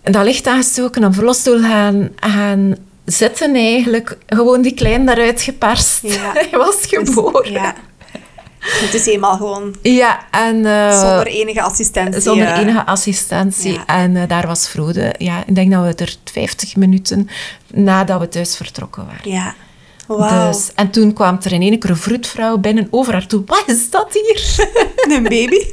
[0.03, 2.77] En dat licht aangestoken, op verlosstoel gaan, gaan
[3.11, 4.19] zitten eigenlijk.
[4.27, 6.03] Gewoon die klein daaruit geperst.
[6.39, 7.53] Hij was geboren.
[7.53, 7.75] ja.
[8.61, 9.75] Het is eenmaal gewoon...
[9.83, 10.57] Ja, en...
[10.57, 12.21] Uh, zonder enige assistentie.
[12.21, 13.81] Zonder uh, enige assistentie.
[13.87, 15.15] En uh, daar was Frode.
[15.19, 17.29] Ja, ik denk dat we er 50 minuten
[17.67, 19.31] nadat we thuis vertrokken waren.
[19.31, 19.55] Ja.
[20.07, 20.47] Wow.
[20.47, 23.43] Dus, en toen kwam er in één keer een vroedvrouw binnen over haar toe.
[23.47, 24.69] Wat is dat hier?
[25.17, 25.67] een baby?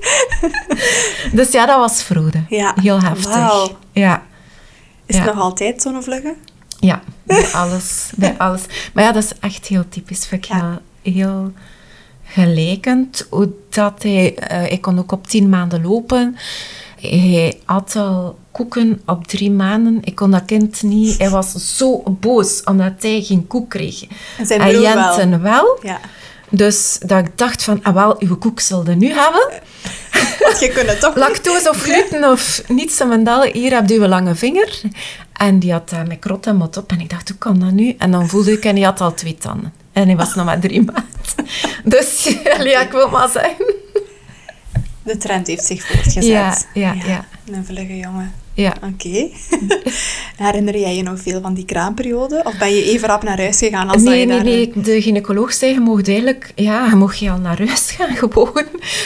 [1.37, 2.43] dus ja, dat was Frode.
[2.49, 2.73] Ja.
[2.81, 3.35] Heel heftig.
[3.35, 3.69] Wow.
[3.91, 4.23] Ja.
[5.05, 6.35] Is het nog altijd zo'n vlugge?
[6.79, 8.65] Ja, bij alles, bij alles.
[8.93, 10.25] Maar ja, dat is echt heel typisch.
[10.25, 10.79] Vind ik heel,
[11.13, 11.51] heel
[12.23, 13.27] gelijkend.
[13.29, 16.37] Hoe dat hij, uh, ik kon ook op tien maanden lopen.
[17.01, 19.99] Hij had al koeken op drie maanden.
[20.03, 21.17] Ik kon dat kind niet.
[21.17, 24.05] Hij was zo boos omdat hij geen koek kreeg.
[24.37, 25.39] En zijn broer wel.
[25.39, 25.79] wel.
[25.81, 25.99] Ja.
[26.49, 29.49] Dus dat ik dacht van, ah wel, uw koek zulde nu hebben.
[30.39, 33.41] Want je kunt het toch Lactose of gluten of niets en mandal.
[33.43, 34.81] Hier heb je een lange vinger.
[35.33, 36.91] En die had uh, met krot en mot op.
[36.91, 37.95] En ik dacht, hoe kan dat nu?
[37.97, 39.73] En dan voelde ik, en hij had al twee tanden.
[39.91, 41.05] En hij was nog maar drie maanden.
[41.83, 42.23] Dus
[42.63, 43.73] ja, ik wil maar zeggen.
[45.03, 46.23] De trend heeft zich voortgezet.
[46.23, 47.25] Ja, ja, ja.
[47.51, 48.33] Een vlugge jongen.
[48.57, 48.73] Ja.
[48.93, 49.27] Oké.
[50.43, 52.41] Herinner jij je nog veel van die kraamperiode?
[52.43, 54.71] Of ben je even rap naar huis gegaan als nee, je Nee, nee.
[54.75, 56.51] De gynaecoloog zei, je mocht eigenlijk...
[56.55, 58.65] Ja, je mocht je al naar huis gaan, gewoon.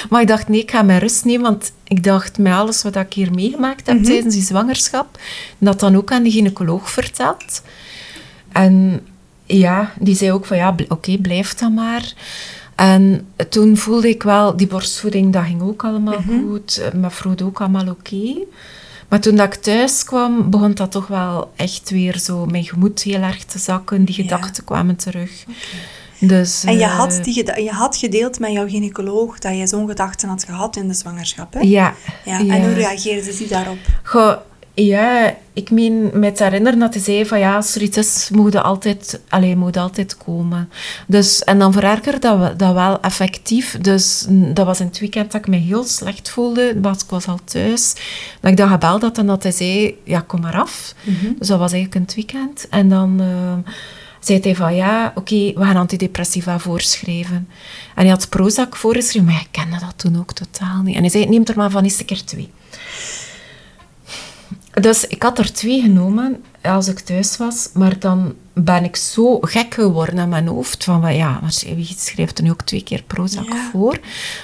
[0.10, 1.42] Maar ik dacht, nee, ik ga mijn rust nemen.
[1.42, 5.20] Want ik dacht, met alles wat ik hier meegemaakt heb mm tijdens die zwangerschap,
[5.58, 7.62] dat dan ook aan de gynaecoloog verteld.
[8.52, 9.02] En
[9.46, 12.14] ja, die zei ook van, ja, oké, blijf dan maar.
[12.76, 16.82] En toen voelde ik wel, die borstvoeding, dat ging ook allemaal mm goed.
[16.94, 18.34] Mijn vrouw ook allemaal oké.
[19.12, 23.02] Maar toen dat ik thuis kwam, begon dat toch wel echt weer zo mijn gemoed
[23.02, 24.06] heel erg te zakken.
[24.06, 25.46] Die gedachten kwamen terug.
[26.20, 29.88] Dus, en je had, eh, die je had gedeeld met jouw gynaecoloog dat je zo'n
[29.88, 31.60] gedachten had gehad in de zwangerschap, hè?
[31.60, 31.94] Ja.
[32.26, 32.40] ja.
[32.40, 33.78] En hoe reageerde die daarop?
[34.04, 34.36] Goh,
[34.74, 38.30] ja, ik meen me te herinneren dat hij zei van ja, als er iets is,
[38.32, 40.70] moet je altijd, allez, moet altijd komen.
[41.08, 43.78] Dus, en dan verergerde dat, dat wel effectief.
[43.82, 46.82] Dus dat was in het weekend dat ik me heel slecht voelde.
[46.82, 47.94] Want ik was al thuis.
[48.40, 50.94] Dat ik dat gebeld had en dat hij zei, ja, kom maar af.
[51.38, 52.68] Dus dat was eigenlijk in het weekend.
[52.70, 53.20] En dan...
[53.20, 53.72] eh,
[54.20, 57.48] zei hij van ja, oké, we gaan antidepressiva voorschrijven.
[57.96, 60.96] En hij had Prozac voorgeschreven, maar ik kende dat toen ook totaal niet.
[60.96, 62.50] En hij zei, neem er maar van eens een keer twee.
[64.74, 69.38] Dus ik had er twee genomen als ik thuis was, maar dan ben ik zo
[69.40, 71.40] gek geworden in mijn hoofd van, ja,
[71.76, 73.70] wie schrijft er nu ook twee keer Prozac Ja.
[73.72, 74.00] voor?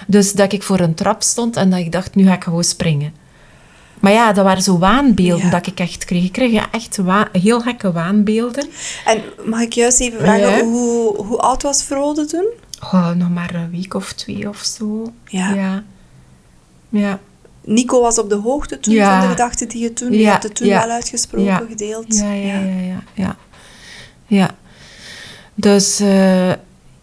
[0.07, 2.63] Dus dat ik voor een trap stond en dat ik dacht, nu ga ik gewoon
[2.63, 3.13] springen.
[3.99, 5.51] Maar ja, dat waren zo waanbeelden Ja.
[5.51, 6.23] dat ik echt kreeg.
[6.23, 6.99] Ik kreeg echt
[7.31, 8.67] heel gekke waanbeelden.
[9.05, 12.47] En mag ik juist even vragen, hoe, hoe oud was Frode toen?
[12.83, 15.11] Oh, nog maar een week of twee of zo.
[15.25, 15.53] Ja.
[15.53, 15.83] Ja.
[16.89, 17.19] Ja.
[17.67, 19.11] Nico was op de hoogte toen Ja.
[19.11, 20.11] van de gedachten die je toen...
[20.13, 20.79] Je hebt het toen ja.
[20.85, 21.63] wel uitgesproken, Ja.
[21.69, 22.17] gedeeld.
[22.17, 23.35] Ja, ja, ja, ja.
[24.27, 24.49] ja.
[25.55, 26.51] Dus eh,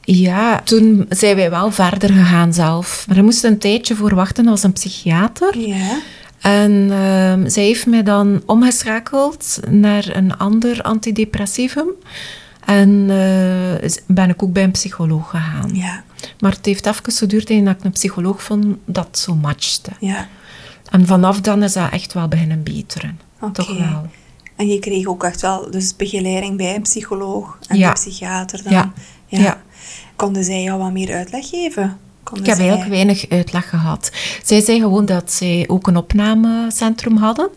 [0.01, 3.05] ja, toen zijn wij wel verder gegaan zelf.
[3.09, 5.59] Maar er moest een tijdje voor wachten als een psychiater.
[5.59, 5.99] Ja.
[6.41, 11.89] En ehm, zij heeft mij dan omgeschakeld naar een ander antidepressivum.
[12.65, 15.71] En eh, ben ik ook bij een psycholoog gegaan.
[15.73, 16.03] Ja.
[16.41, 19.91] Maar het heeft even geduurd en dat ik een psycholoog vond dat zo matchte.
[20.01, 20.29] Ja.
[20.95, 23.21] En vanaf dan is dat echt wel beginnen beteren.
[23.41, 23.53] Oké.
[23.53, 24.07] Toch wel.
[24.57, 27.89] En je kreeg ook echt wel dus begeleiding bij een psycholoog en Ja.
[27.89, 28.73] een psychiater dan.
[28.73, 28.93] Ja.
[29.27, 29.63] Ja.
[30.17, 31.99] Konden zij jou wat meer uitleg geven?
[32.23, 34.11] Konden Ik heb zij- eigenlijk weinig uitleg gehad.
[34.45, 37.49] Zij zei gewoon dat zij ook een opnamecentrum hadden.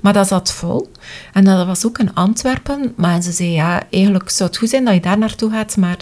[0.00, 0.90] Maar dat zat vol.
[1.32, 2.92] En dat was ook in Antwerpen.
[2.96, 5.96] Maar ze zei, ja, eigenlijk zou het goed zijn dat je daar naartoe gaat, maar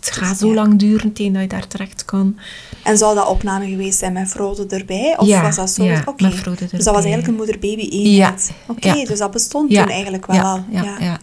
[0.00, 0.54] het gaat zo ja.
[0.54, 2.36] lang duren tegen dat je daar terecht kan.
[2.84, 5.14] En zou dat opname geweest zijn met Frode erbij?
[5.18, 5.84] Of Ja, was dat zo?
[5.84, 6.92] ja, met Frode Dus dat erbij.
[6.92, 8.52] was eigenlijk een moeder-baby eenheid.
[8.58, 10.64] Ja, Oké, dus dat bestond toen eigenlijk wel ja, al.
[10.70, 11.18] Ja, ja,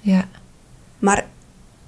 [0.00, 0.24] ja.
[0.98, 1.24] Maar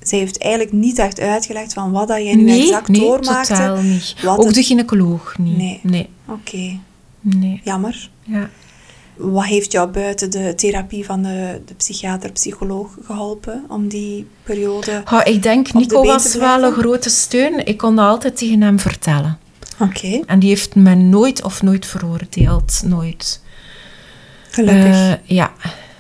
[0.00, 3.52] zij heeft eigenlijk niet echt uitgelegd van wat dat jij nu Nee, exact nee, doormaakte.
[3.52, 4.14] totaal niet.
[4.26, 5.56] Ook het- de gynaecoloog niet.
[5.56, 5.80] Nee.
[5.82, 6.08] Nee.
[6.28, 6.78] Oké,
[7.20, 7.60] nee.
[7.64, 8.10] jammer.
[8.22, 8.50] Ja.
[9.16, 15.02] Wat heeft jou buiten de therapie van de, de psychiater-psycholoog geholpen om die periode...
[15.12, 17.66] Oh, ik denk, de Nico was wel een grote steun.
[17.66, 19.38] Ik kon dat altijd tegen hem vertellen.
[19.80, 22.82] Oké, En die heeft me nooit of nooit veroordeeld.
[22.84, 23.40] Nooit.
[24.50, 24.84] gelukkig.
[24.94, 25.52] Eh, ja,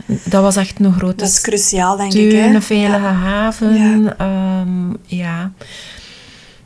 [0.06, 2.32] dat was echt een grote dat is cruciaal, denk steun, ik.
[2.36, 2.54] Hè?
[2.54, 3.12] een veilige Ja.
[3.12, 3.74] haven.
[4.02, 4.14] Ja.
[4.18, 5.52] Ehm, ja.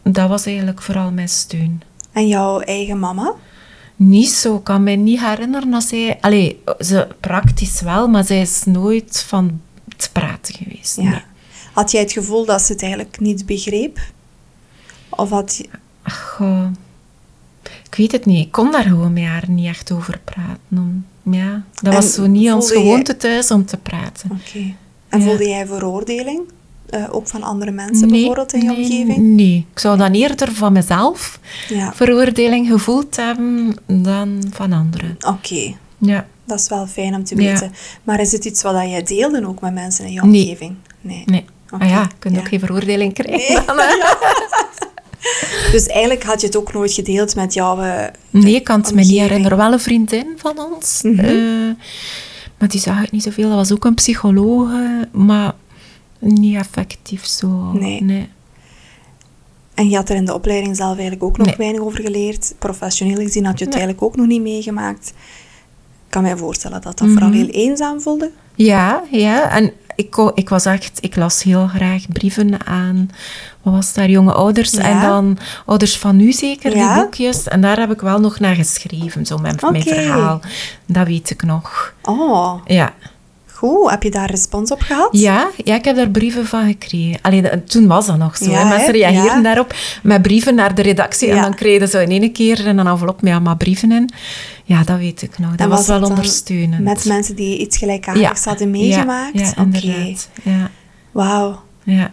[0.02, 1.82] Dat was eigenlijk vooral mijn steun.
[2.12, 3.34] En jouw eigen mama?
[4.02, 6.18] Niet zo, ik kan me niet herinneren dat zij...
[6.20, 10.96] Allee, ze praktisch wel, maar zij is nooit van het praten geweest.
[10.96, 11.02] Ja.
[11.02, 11.20] nee.
[11.72, 13.98] Had jij het gevoel dat ze het eigenlijk niet begreep?
[15.08, 15.68] Of had je...
[16.02, 16.40] Ach,
[17.84, 18.46] ik weet het niet.
[18.46, 20.58] Ik kon daar gewoon met haar niet echt over praten.
[20.70, 24.30] Om, ja, dat En was zo niet ons jij- gewoonte thuis om te praten.
[24.30, 24.74] Oké.
[25.08, 25.24] En Ja.
[25.26, 26.40] voelde jij veroordeling?
[26.90, 29.18] Eh, ook van andere mensen bijvoorbeeld in je nee, omgeving?
[29.18, 31.92] Nee, ik zou dan eerder van mezelf Ja.
[31.94, 35.16] veroordeling gevoeld hebben dan van anderen.
[35.26, 36.26] Oké, Ja.
[36.44, 37.50] dat is wel fijn om te Ja.
[37.52, 37.72] weten.
[38.04, 40.74] Maar is het iets wat jij deelde ook met mensen in je omgeving?
[41.00, 41.22] Nee.
[41.26, 41.44] Nee.
[41.70, 42.40] Ah ja, je kunt ja.
[42.40, 43.66] ook geen veroordeling krijgen.
[43.66, 43.76] Dan.
[45.72, 47.80] Dus eigenlijk had je het ook nooit gedeeld met jouw...
[47.80, 49.58] eh, Nee, ik kan het me niet herinneren.
[49.58, 51.00] Wel een vriendin van ons.
[51.02, 51.18] Mhm.
[51.18, 51.34] eh,
[52.58, 53.48] maar die zag het niet zoveel.
[53.48, 54.68] Dat was ook een psycholoog,
[55.12, 55.52] maar
[56.20, 57.48] niet effectief zo.
[57.72, 58.28] Nee.
[59.74, 61.56] En je had er in de opleiding zelf eigenlijk ook nog Nee.
[61.56, 62.54] weinig over geleerd.
[62.58, 63.82] Professioneel gezien had je het Nee.
[63.82, 65.08] eigenlijk ook nog niet meegemaakt.
[65.08, 67.12] Ik kan mij voorstellen dat dat Mhm.
[67.18, 68.30] vooral heel eenzaam voelde.
[68.54, 69.50] Ja, ja.
[69.50, 70.98] En ik, ik was echt...
[71.00, 73.10] Ik las heel graag brieven aan...
[73.62, 74.08] Wat was daar?
[74.10, 74.70] Jonge ouders.
[74.70, 74.80] Ja.
[74.80, 76.94] En dan ouders van nu zeker, Ja.
[76.94, 77.48] die boekjes.
[77.48, 80.40] En daar heb ik wel nog naar geschreven, zo mijn, mijn verhaal.
[80.86, 81.94] Dat weet ik nog.
[82.02, 82.94] Oh, Ja.
[83.60, 83.90] Goed.
[83.90, 85.08] Heb je daar respons op gehad?
[85.12, 87.18] Ja, ja, ik heb daar brieven van gekregen.
[87.22, 88.50] Allee, de- toen was dat nog zo.
[88.50, 88.68] Ja, hè.
[88.68, 89.42] Mensen reageerden Ja.
[89.42, 91.28] daarop met brieven naar de redactie.
[91.28, 91.36] Ja.
[91.36, 94.10] En dan kregen ze in één keer een envelop met allemaal brieven in.
[94.64, 95.54] Ja, dat weet ik nog.
[95.54, 96.82] Dat was, wel ondersteunend.
[96.84, 99.38] Met mensen die iets gelijkaardigs hadden meegemaakt?
[99.38, 100.28] Ja, inderdaad.
[100.42, 100.70] Ja,
[101.12, 101.62] wauw.
[101.82, 102.10] ja.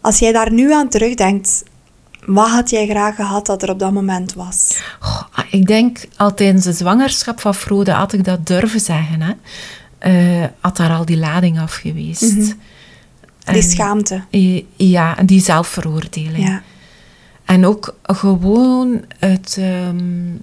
[0.00, 1.62] Als jij daar nu aan terugdenkt,
[2.26, 4.76] wat had jij graag gehad dat er op dat moment was?
[5.50, 9.20] Ik denk, al tijdens de zwangerschap van Frode had ik dat durven zeggen.
[9.22, 9.32] Hè.
[10.02, 12.20] Eh, had daar al die lading af geweest.
[12.34, 12.54] Die
[13.44, 14.22] En- schaamte.
[14.76, 16.46] Ja, en die zelfveroordeling.
[16.46, 16.62] Ja.
[17.44, 20.34] En ook gewoon het, ehm,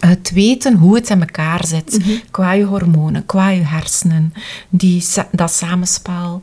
[0.00, 1.98] het weten hoe het in elkaar zit.
[2.30, 4.34] Qua je hormonen, qua je hersenen.
[4.68, 6.42] Die, dat samenspel.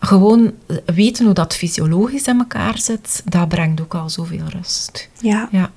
[0.00, 0.52] Gewoon
[0.84, 5.08] weten hoe dat fysiologisch in elkaar zit, dat brengt ook al zoveel rust.
[5.20, 5.48] ja.
[5.52, 5.70] Ja.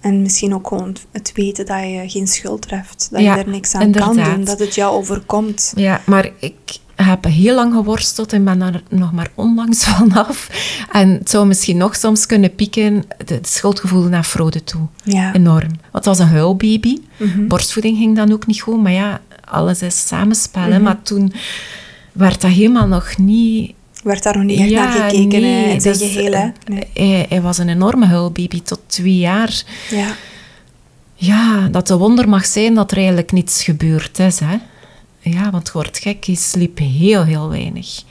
[0.00, 3.08] En misschien ook gewoon het weten dat je geen schuld treft.
[3.10, 4.44] Dat Ja, je er niks aan kan doen.
[4.44, 5.72] Dat het jou overkomt.
[5.76, 10.48] Ja, maar ik heb heel lang geworsteld en ben er nog maar onlangs vanaf.
[10.92, 14.86] En het zou misschien nog soms kunnen pieken, het schuldgevoel naar Frode toe.
[15.04, 15.34] Ja.
[15.34, 15.68] Enorm.
[15.68, 16.96] Want het was een huilbaby.
[17.16, 17.46] Mhm.
[17.46, 18.82] Borstvoeding ging dan ook niet goed.
[18.82, 20.68] Maar ja, alles is samenspel.
[20.68, 20.82] Mhm.
[20.82, 21.32] Maar toen
[22.12, 23.74] werd dat helemaal nog niet...
[24.02, 26.32] Werd daar nog niet echt naar gekeken hè, in dus, geheel.
[26.32, 26.38] hè?
[26.44, 26.84] eh, Nee.
[26.94, 29.62] Hij, hij was een enorme huilbaby tot twee jaar.
[29.90, 30.06] Ja.
[31.14, 34.40] Ja, dat de wonder mag zijn dat er eigenlijk niets gebeurd is.
[34.40, 34.56] Hè.
[35.20, 38.02] Ja, want je wordt gek, je sliep heel, heel weinig.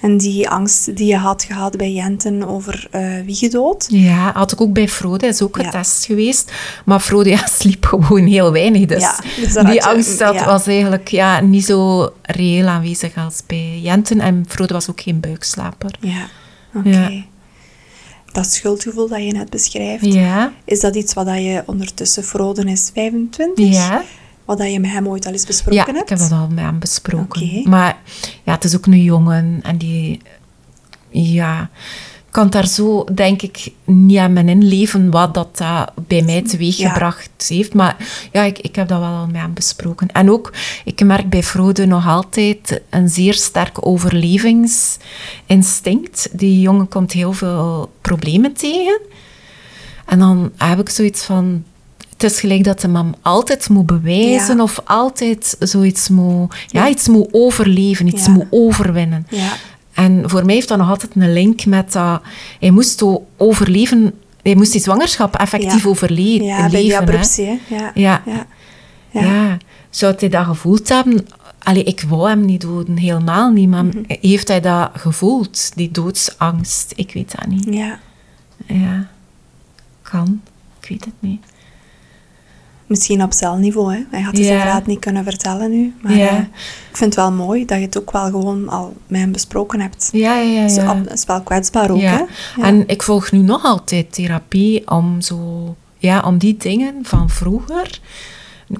[0.00, 3.86] En die angst die je had gehad bij Jenten over eh wie gedood.
[3.88, 5.64] Ja, had ik ook bij Frode, is ook Ja.
[5.64, 6.52] getest geweest.
[6.84, 8.86] Maar Frode ja, sliep gewoon heel weinig.
[8.86, 13.42] Dus, Ja, dus die je- angst dat was eigenlijk ja, niet zo reëel aanwezig als
[13.46, 14.20] bij Jenten.
[14.20, 15.90] En Frode was ook geen buikslaper.
[16.00, 16.26] Ja,
[16.74, 17.24] oké.
[18.32, 20.16] Dat schuldgevoel dat je net beschrijft,
[20.64, 23.74] is dat iets wat dat je ondertussen Froden is 25?
[24.46, 24.48] Ja.
[24.52, 26.02] Wat dat je met hem ooit al eens besproken ja hebt?
[26.02, 27.68] ik heb dat al met hem besproken.
[27.68, 27.98] Maar
[28.44, 30.20] ja, het is ook een jongen en die...
[31.10, 31.70] Ja,
[32.26, 36.42] ik kan daar zo, denk ik, niet aan mijn inleven wat dat, dat bij mij
[36.42, 37.74] teweeggebracht heeft.
[37.74, 37.96] Maar
[38.32, 40.12] ja, ik, ik heb dat wel al met hem besproken.
[40.12, 40.52] En ook,
[40.84, 46.28] ik merk bij Frode nog altijd een zeer sterk overlevingsinstinct.
[46.32, 49.00] Die jongen komt heel veel problemen tegen.
[50.06, 51.64] En dan heb ik zoiets van...
[52.16, 54.62] Het is gelijk dat de mam altijd moet bewijzen Ja.
[54.62, 56.54] of altijd zoiets moet...
[56.66, 56.88] Ja, Ja.
[56.90, 59.26] iets moet overleven, iets moet overwinnen.
[59.30, 59.52] Ja,
[59.92, 62.22] En voor mij heeft dat nog altijd een link met dat...
[62.60, 64.14] Hij moest zo overleven...
[64.42, 66.46] Hij moest die zwangerschap effectief overleven.
[66.46, 67.44] ja bij die abruptie.
[67.46, 67.58] hè.
[67.76, 67.90] Ja.
[67.94, 68.22] Ja.
[68.26, 68.46] Ja.
[69.10, 69.20] Ja.
[69.20, 69.56] Ja.
[69.90, 71.26] Zou hij dat gevoeld hebben?
[71.62, 73.68] Allee, ik wou hem niet doden, helemaal niet.
[73.68, 73.98] Maar Mhm.
[74.06, 76.92] heeft hij dat gevoeld, die doodsangst?
[76.96, 77.66] Ik weet dat niet.
[77.70, 77.98] Ja.
[78.66, 79.08] Ja,
[80.02, 80.40] kan.
[80.80, 81.44] Ik weet het niet.
[82.86, 83.94] Misschien op celniveau.
[83.94, 84.00] Hè.
[84.10, 84.50] Hij had het Ja.
[84.52, 85.94] inderdaad niet kunnen vertellen nu.
[86.02, 86.38] Maar eh,
[86.90, 89.80] ik vind het wel mooi dat je het ook wel gewoon al met hem besproken
[89.80, 90.08] hebt.
[90.12, 90.68] Ja, ja, ja.
[90.68, 91.02] Zo ja.
[91.12, 92.00] is wel kwetsbaar ook.
[92.00, 92.10] ja.
[92.10, 92.22] Hè?
[92.60, 92.66] Ja.
[92.66, 95.74] En ik volg nu nog altijd therapie om zo...
[95.98, 98.00] Ja, om die dingen van vroeger...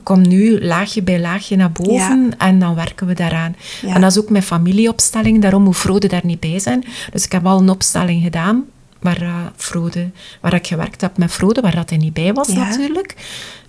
[0.02, 3.56] Kom nu laagje bij laagje naar boven en dan werken we daaraan.
[3.82, 3.94] Ja.
[3.94, 6.84] En dat is ook mijn familieopstelling, daarom moet Frode daar niet bij zijn.
[7.12, 8.64] Dus ik heb al een opstelling gedaan
[9.00, 12.48] waar, eh, Frode, waar ik gewerkt heb met Frode, waar dat hij niet bij was
[12.48, 12.54] Ja.
[12.54, 13.14] natuurlijk.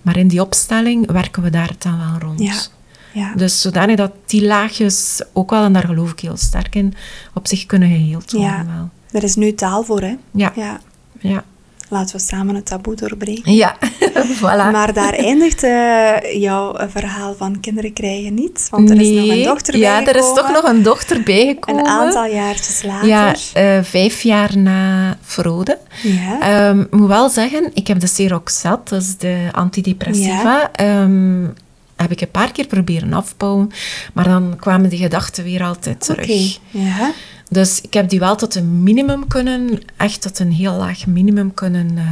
[0.02, 2.40] Maar in die opstelling werken we daar dan wel rond.
[2.40, 2.54] Ja.
[3.12, 3.34] Ja.
[3.34, 6.94] Dus zodanig dat die laagjes ook wel, en daar geloof ik heel sterk in,
[7.34, 8.88] op zich kunnen geheeld worden wel.
[9.10, 10.16] Er is nu taal voor, hè?
[10.30, 10.52] Ja,
[11.20, 11.44] Ja.
[11.90, 11.96] Ja.
[11.96, 13.54] Laten we samen het taboe doorbreken.
[13.54, 13.76] Ja,
[14.40, 14.72] voilà.
[14.72, 18.66] Maar daar eindigt eh, jouw eh, verhaal van kinderen krijgen niet.
[18.70, 20.42] Want er is nog een dochter Ja, er is bijgekomen.
[20.44, 21.84] toch nog een dochter bijgekomen.
[21.84, 23.08] Een aantal jaartjes later.
[23.08, 25.78] Ja, eh, vijf jaar na Frode.
[26.02, 26.40] Ja.
[26.40, 31.44] Ehm, moet wel zeggen, ik heb de Seroxat, dat is de antidepressiva, ehm,
[31.96, 33.70] heb ik een paar keer proberen afbouwen,
[34.14, 36.24] maar dan kwamen die gedachten weer altijd terug.
[36.24, 36.48] Oké.
[36.70, 37.12] Ja.
[37.50, 41.54] Dus ik heb die wel tot een minimum kunnen, echt tot een heel laag minimum
[41.54, 42.04] kunnen eh,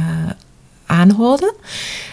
[0.85, 1.53] aanhouden.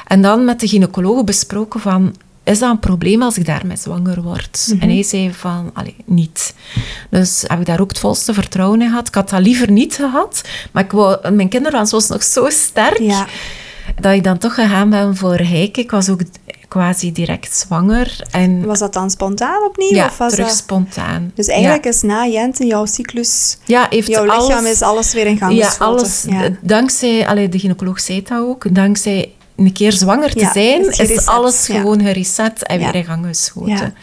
[0.07, 2.15] En dan met de gynaecoloog besproken van,
[2.45, 4.67] is dat een probleem als ik daarmee zwanger word?
[4.71, 4.83] Mhm.
[4.83, 6.55] En hij zei van, allee, niet.
[7.11, 9.09] Dus heb ik daar ook het volste vertrouwen in gehad.
[9.09, 12.99] Ik had dat liever niet gehad, maar ik wou, mijn kinderwens was nog zo sterk,
[12.99, 13.27] Ja.
[14.01, 15.81] dat ik dan toch gegaan ben voor Heike.
[15.81, 16.21] Ik was ook
[16.75, 18.17] quasi direct zwanger.
[18.31, 19.95] En Was dat dan spontaan opnieuw?
[19.95, 20.57] ja, of was terug dat...
[20.57, 21.33] spontaan.
[21.35, 21.53] Dus Ja.
[21.53, 23.59] eigenlijk is na Jenten jouw cyclus...
[23.65, 25.87] Ja, heeft Jouw lichaam alles- is alles weer in gang Ja, geschoten.
[25.87, 26.25] alles.
[26.29, 26.51] Ja.
[26.51, 31.27] d- Dankzij, allee, de gynaecoloog zei dat ook, dankzij een keer zwanger te zijn, is
[31.27, 33.95] alles gewoon gereset en weer in gang geschoten.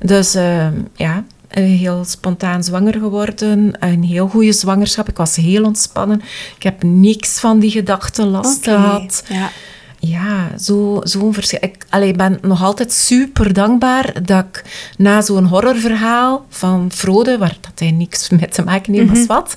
[0.00, 3.72] Dus ehm, ja, heel spontaan zwanger geworden.
[3.80, 5.08] Een heel goede zwangerschap.
[5.08, 6.20] Ik was heel ontspannen.
[6.56, 9.22] Ik heb niks van die gedachten last gehad.
[9.28, 9.50] Ja.
[10.00, 11.58] Ja, zo- zo'n verschil.
[11.62, 14.64] Ik allee, ben nog altijd super dankbaar dat ik
[14.96, 19.56] na zo'n horrorverhaal van Frode, waar dat hij niks mee te maken heeft, was wat,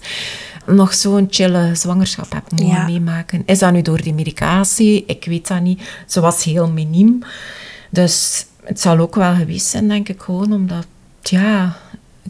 [0.65, 2.85] nog zo'n chille zwangerschap heb mogen Ja.
[2.85, 3.43] meemaken.
[3.45, 5.03] Is dat nu door die medicatie?
[5.07, 5.81] Ik weet dat niet.
[6.07, 7.23] Ze was heel miniem.
[7.89, 10.85] Dus het zal ook wel geweest zijn, denk ik, gewoon omdat,
[11.21, 11.77] ja...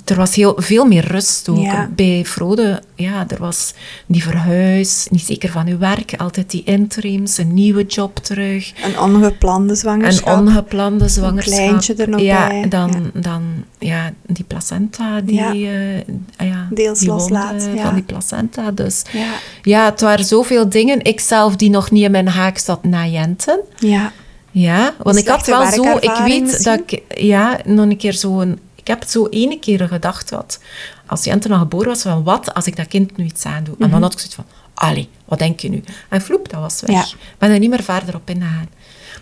[0.06, 1.58] Er was heel, veel meer rust ook.
[1.58, 1.90] Ja.
[1.96, 3.74] Bij Frode, ja, er was
[4.06, 8.74] die verhuis, niet zeker van uw werk, altijd die interims, een nieuwe job terug.
[8.84, 10.40] Een ongeplande Een zwangerschap.
[10.40, 11.58] ongeplande zwangerschap.
[11.58, 12.68] kleintje er nog ja, bij.
[12.70, 13.44] Dan, dan
[13.80, 15.52] ja, die placenta, die, Ja.
[15.54, 15.98] eh,
[16.48, 17.84] ja, Deels die loslaat, ja.
[17.84, 18.72] van die placenta.
[18.72, 19.32] Dus Ja.
[19.62, 21.04] ja, het waren zoveel dingen.
[21.04, 23.60] Ik zelf die nog niet in mijn haak zat na Jenten.
[23.78, 24.12] Ja.
[24.54, 28.60] Ja, want ik had wel zo, ik weet dat ik, ja, nog een keer zo'n,
[28.92, 30.60] heb het zo ene keer gedacht, wat,
[31.06, 33.74] als Jente nog geboren was, van wat als ik dat kind nu iets aandoe?
[33.80, 33.92] En Mhm.
[33.92, 35.84] dan had ik zoiets van, allee, wat denk je nu?
[36.10, 36.96] En vloep, dat was weg.
[36.96, 37.02] Ja.
[37.02, 38.70] Ik ben er niet meer verder op ingegaan.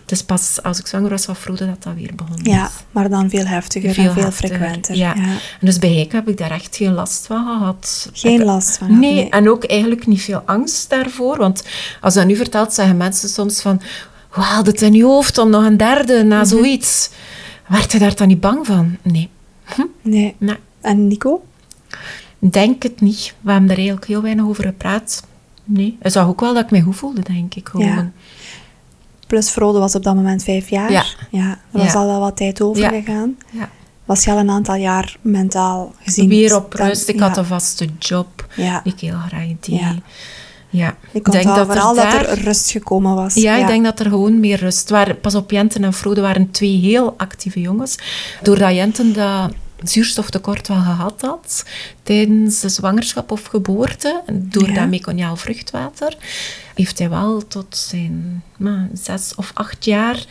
[0.01, 2.39] Het is pas als ik zwanger was van Frode dat dat weer begon.
[2.43, 4.95] Ja, maar dan veel heftiger en veel heftiger, frequenter.
[4.95, 5.15] Ja.
[5.15, 8.09] En dus bij Heike heb ik daar echt geen last van gehad.
[8.13, 9.29] Geen last van gehad, Nee, nee.
[9.29, 11.37] en ook eigenlijk niet veel angst daarvoor.
[11.37, 11.63] Want
[12.01, 13.81] als dat nu vertelt, zeggen mensen soms van...
[14.29, 16.45] Hoe haalde het in je hoofd om nog een derde na Mhm.
[16.47, 17.09] zoiets?
[17.67, 18.97] Werd je daar dan niet bang van?
[19.01, 19.29] Nee.
[20.01, 20.35] Nee.
[20.37, 20.55] nee.
[20.81, 21.43] En Nico?
[22.39, 23.33] Denk het niet.
[23.41, 25.23] We hebben er eigenlijk heel weinig over gepraat.
[25.63, 25.97] Nee.
[25.99, 27.69] Hij zag ook wel dat ik mij goed voelde, denk ik.
[27.69, 27.87] Gewoon.
[27.87, 28.11] Ja.
[29.27, 30.91] Plus Frode was op dat moment vijf jaar.
[30.91, 31.03] Ja.
[31.31, 31.99] ja er was Ja.
[31.99, 32.89] al wel wat tijd over Ja.
[32.89, 33.37] gegaan.
[33.51, 33.69] Ja.
[34.05, 36.29] Was je al een aantal jaar mentaal gezien?
[36.29, 37.07] Weer op rust.
[37.07, 38.47] Ik had een vaste job.
[38.55, 38.81] Ja.
[38.83, 39.81] Die ik heel graag deed.
[40.69, 40.95] Ja.
[41.11, 43.33] Ik denk dat vooral er dat er rust gekomen was.
[43.33, 45.19] Ja, ik denk dat er gewoon meer rust waren.
[45.19, 47.95] Pas op, Jenten en Frode waren twee heel actieve jongens.
[48.41, 49.51] Doordat Jenten dat
[49.83, 51.65] zuurstoftekort wel gehad had
[52.03, 54.73] tijdens de zwangerschap of geboorte, door Ja.
[54.73, 56.17] dat meconiaal vruchtwater,
[56.75, 60.25] heeft hij wel tot zijn nou, zes of acht jaar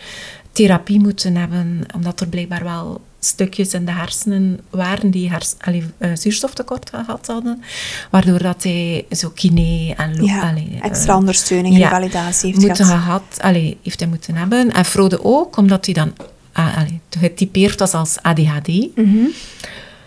[0.53, 5.85] therapie moeten hebben, omdat er blijkbaar wel stukjes in de hersenen waren die hers allee,
[5.99, 7.63] eh, zuurstoftekort gehad hadden,
[8.11, 12.67] waardoor dat hij zo kine en Ja, allee, eh, extra ondersteuning en ja, validatie heeft
[12.67, 13.03] moeten gehad.
[13.03, 13.23] gehad.
[13.41, 14.73] Allee, heeft hij moeten hebben.
[14.73, 16.13] En Frode ook, omdat hij dan
[16.53, 18.69] allee, getypeerd was als ADHD.
[18.97, 19.17] Mhm.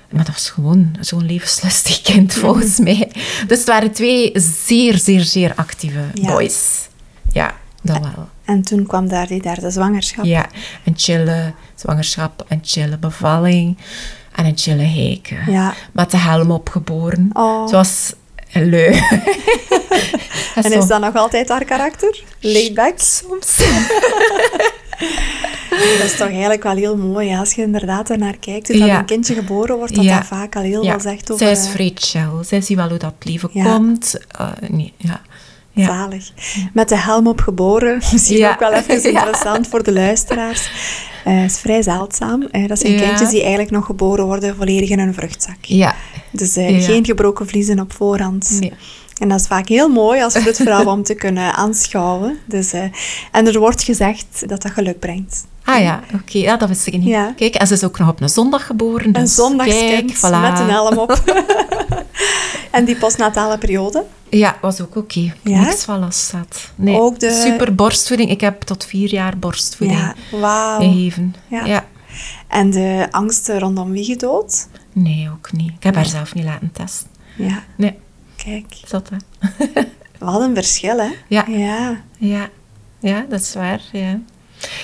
[0.10, 3.12] Maar dat was gewoon zo'n levenslustig kind, volgens mij.
[3.48, 4.32] Dus het waren twee
[4.66, 6.28] zeer, zeer, zeer actieve Ja.
[6.34, 6.88] boys.
[7.32, 8.30] Ja, dat wel.
[8.52, 10.26] En toen kwam daar die derde zwangerschap.
[10.26, 10.46] Ja,
[10.86, 13.78] een chille zwangerschap, een chille bevalling
[14.36, 15.52] en een chille heiken.
[15.52, 15.74] Ja.
[15.92, 17.30] Met de helm opgeboren.
[17.34, 17.68] Oh.
[17.68, 18.14] Zoals
[18.54, 18.94] lui.
[20.56, 22.24] En is dat nog altijd haar karakter?
[22.40, 22.94] Laid back?
[23.20, 23.58] soms?
[25.70, 28.68] Dat is toch eigenlijk wel heel mooi, als je inderdaad ernaar kijkt.
[28.68, 29.00] Dat Ja.
[29.00, 30.18] een kindje geboren wordt, dat Ja.
[30.18, 31.46] dat vaak al heel Ja, veel zegt over...
[31.46, 32.44] zij is eh, vrij chill.
[32.44, 34.18] Zij ziet wel hoe dat leven komt.
[34.38, 35.22] Eh, nee, ja.
[35.82, 35.88] Ja.
[35.88, 36.32] Zalig.
[36.74, 37.96] Met de helm op geboren.
[38.12, 38.52] Misschien Ja.
[38.52, 40.70] ook wel even interessant voor de luisteraars.
[41.24, 42.44] Het is vrij zeldzaam.
[42.44, 45.58] Eh, dat zijn kindjes die eigenlijk nog geboren worden volledig in een vruchtzak.
[45.62, 45.96] Ja.
[46.32, 48.58] Dus eh, geen gebroken vliezen op voorhand.
[48.60, 48.74] Nee.
[49.22, 52.38] En dat is vaak heel mooi als vroedvrouw om te kunnen aanschouwen.
[52.46, 52.84] Dus, eh,
[53.32, 55.46] en er wordt gezegd dat dat geluk brengt.
[55.64, 56.38] Ah ja, oké.
[56.38, 57.04] Ja, dat wist ik niet.
[57.04, 57.34] Ja.
[57.36, 59.06] Kijk, en ze is ook nog op een zondag geboren.
[59.06, 60.42] Een Dus zondagskind kijk, voilà.
[60.52, 61.12] met een helm op.
[62.72, 64.04] en die postnatale periode?
[64.30, 65.34] Ja, was ook oké.
[65.44, 65.62] Ja?
[65.62, 66.72] Niks van last had.
[66.76, 68.30] Nee, Ook de- super borstvoeding.
[68.30, 70.80] Ik heb tot vier jaar borstvoeding Ja, wauw.
[70.80, 71.36] gegeven.
[71.48, 71.86] Ja.
[72.48, 74.68] En de angsten rondom wiegedood?
[74.94, 75.72] Nee, ook niet.
[75.78, 77.08] Ik heb haar zelf niet laten testen.
[77.38, 77.94] Ja, Nee,
[78.44, 78.66] kijk.
[78.90, 79.18] hè.
[80.26, 81.10] Wat een verschil, hè?
[81.28, 81.46] Ja.
[81.48, 82.02] Ja.
[82.18, 82.50] Ja.
[83.00, 83.82] ja, dat is waar.
[83.92, 84.20] Ja.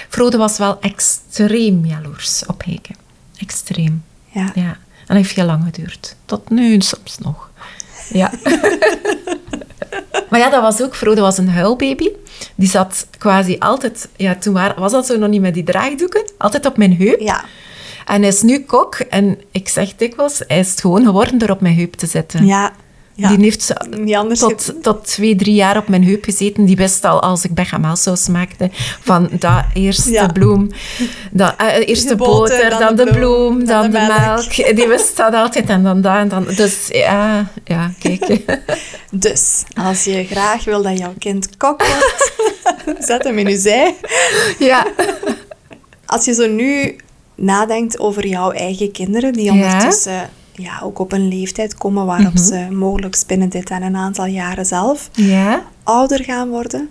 [0.10, 2.92] Frode was wel extreem jaloers op Heike.
[3.38, 4.04] Extreem.
[4.30, 4.52] Ja.
[4.56, 4.78] Ja.
[5.08, 6.16] En dat heeft heel lang geduurd.
[6.26, 7.50] Tot nu soms nog.
[8.10, 8.32] Ja.
[10.30, 12.10] maar ja, dat was ook, Frode was een huilbaby.
[12.56, 16.32] Die zat quasi altijd, ja, toen wa- was dat zo nog niet met die draagdoeken,
[16.38, 17.20] altijd op mijn heup.
[17.20, 17.44] Ja.
[18.06, 21.50] En hij is nu kok en ik zeg dikwijls, hij is het gewoon geworden door
[21.50, 22.46] op mijn heup te zitten.
[22.46, 22.72] Ja.
[23.18, 23.30] Ja.
[23.36, 23.74] Die heeft
[24.40, 26.66] tot, tot twee, drie jaar op mijn heup gezeten.
[26.66, 28.70] Die wist al, als ik bechamelsaus maakte,
[29.02, 30.28] van dat eerste Ja.
[30.28, 30.70] bloem,
[31.32, 34.20] dat, eh, eerst de boter, boter, dan, de bloem, dan, de, melk.
[34.20, 34.76] melk.
[34.76, 36.46] Die wist dat altijd en dan dat en dan.
[36.56, 38.26] Dus ja, ja kijk.
[39.12, 42.34] Dus, als je graag wil dat jouw kind kok wordt,
[43.08, 43.96] zet hem in je zij.
[44.60, 44.86] ja.
[46.06, 46.96] Als je zo nu
[47.36, 52.44] nadenkt over jouw eigen kinderen, die ondertussen ja, ook op een leeftijd komen waarop Mhm.
[52.44, 55.64] ze mogelijk binnen dit en een aantal jaren zelf Ja.
[55.84, 56.90] ouder gaan worden,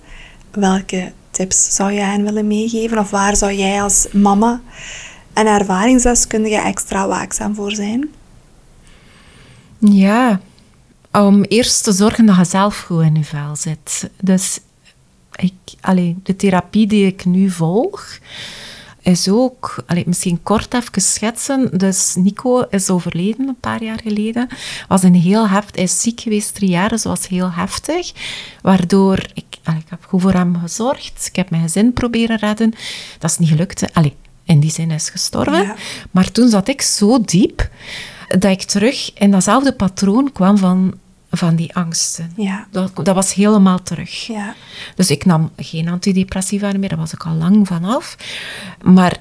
[0.51, 2.99] welke tips zou jij hen willen meegeven?
[2.99, 4.61] Of waar zou jij als mama
[5.33, 8.09] en ervaringsdeskundige extra waakzaam voor zijn?
[9.79, 10.41] Ja,
[11.12, 14.11] om eerst te zorgen dat je zelf goed in je vel zit.
[14.21, 14.59] Dus
[15.37, 18.19] ik, allee, de therapie die ik nu volg,
[19.07, 21.79] is ook, allee, misschien kort even schetsen.
[21.79, 24.49] Dus Nico is overleden een paar jaar geleden.
[24.89, 28.13] Was een heel heft, hij is ziek geweest drie jaar, dus was heel heftig.
[28.63, 31.27] Waardoor ik, allee, ik heb goed voor hem gezorgd.
[31.27, 32.75] Ik heb mijn gezin proberen redden.
[33.19, 33.81] Dat is niet gelukt.
[33.81, 33.87] hè.
[33.93, 35.63] Allee, in die zin is gestorven.
[35.63, 35.75] Ja.
[36.11, 37.71] Maar toen zat ik zo diep
[38.29, 40.95] dat ik terug in datzelfde patroon kwam van,
[41.37, 42.32] van die angsten.
[42.37, 42.66] Ja.
[42.70, 44.26] Dat, dat was helemaal terug.
[44.26, 44.55] Ja.
[44.95, 48.16] Dus ik nam geen antidepressiva meer, daar was ik al lang vanaf.
[48.82, 49.16] Maar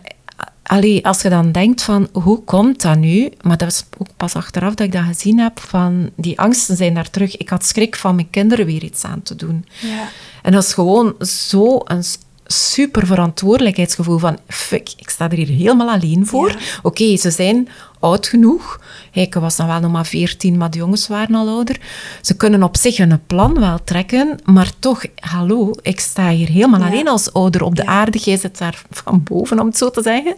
[0.63, 3.31] allee, als je dan denkt van, hoe komt dat nu?
[3.41, 6.93] Maar dat was ook pas achteraf dat ik dat gezien heb, van die angsten zijn
[6.93, 7.37] daar terug.
[7.37, 9.65] Ik had schrik van mijn kinderen weer iets aan te doen.
[9.81, 10.07] Ja.
[10.41, 12.03] En dat is gewoon zo een
[12.45, 16.49] super verantwoordelijkheidsgevoel van, fuck, ik sta er hier helemaal alleen voor.
[16.49, 16.57] Ja.
[16.81, 17.67] Oké, ze zijn
[18.05, 18.79] oud genoeg.
[19.11, 21.79] Ik was dan wel nog maar 14, maar de jongens waren al ouder.
[22.21, 26.83] Ze kunnen op zich een plan wel trekken, maar toch, hallo, ik sta hier helemaal
[26.83, 28.17] alleen als ouder op de aarde.
[28.17, 30.35] Jij zit daar van boven, om het zo te zeggen.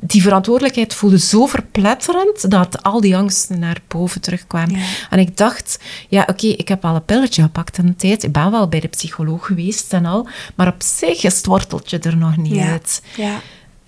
[0.00, 4.80] die verantwoordelijkheid voelde zo verpletterend dat al die angsten naar boven terugkwamen.
[5.10, 8.22] En ik dacht, ja, oké, ik heb al een pilletje gepakt in de tijd.
[8.22, 11.98] Ik ben wel bij de psycholoog geweest en al, maar op zich is het worteltje
[11.98, 13.02] er nog niet uit.
[13.16, 13.40] Ja.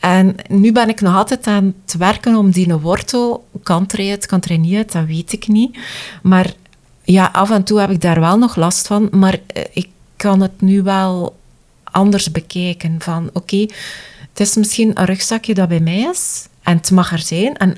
[0.03, 4.27] En nu ben ik nog altijd aan het werken om die wortel, kan er uit,
[4.27, 5.79] kan er niet uit, dat weet ik niet.
[6.23, 6.53] Maar
[7.03, 10.41] ja, af en toe heb ik daar wel nog last van, maar eh, ik kan
[10.41, 11.37] het nu wel
[11.83, 12.97] anders bekijken.
[13.01, 13.67] Van oké,
[14.29, 17.57] het is misschien een rugzakje dat bij mij is en het mag er zijn.
[17.57, 17.77] En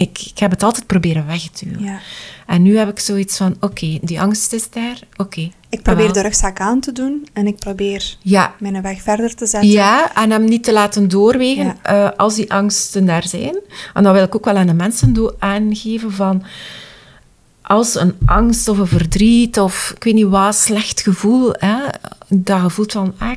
[0.00, 1.84] ik, ik heb het altijd proberen weg te doen.
[1.84, 1.98] Ja.
[2.46, 5.50] En nu heb ik zoiets van, oké, die angst is daar, oké.
[5.68, 8.54] ik probeer de rugzak aan te doen en ik probeer ja.
[8.58, 9.70] mijn weg verder te zetten.
[9.70, 13.58] Ja, en hem niet te laten doorwegen eh, als die angsten daar zijn.
[13.94, 16.42] En dan wil ik ook wel aan de mensen aangeven van
[17.62, 21.76] als een angst of een verdriet of ik weet niet wat, slecht gevoel, hè,
[22.32, 23.32] dat gevoel van, ah,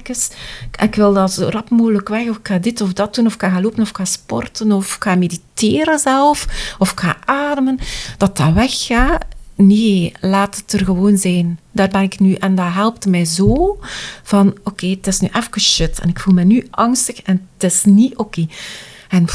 [0.81, 3.33] ik, wil dat zo rap mogelijk weg, of ik ga dit of dat doen, of
[3.33, 6.47] ik ga gaan lopen, of ik ga sporten, of ik ga mediteren zelf,
[6.79, 7.79] of ik ga ademen,
[8.17, 9.25] dat dat weggaat.
[9.55, 11.59] Nee, laat het er gewoon zijn.
[11.71, 12.33] Daar ben ik nu.
[12.33, 13.77] En dat helpt mij zo
[14.23, 15.99] van, oké, het is nu even shit.
[15.99, 18.47] En ik voel me nu angstig en het is niet oké.
[19.09, 19.25] En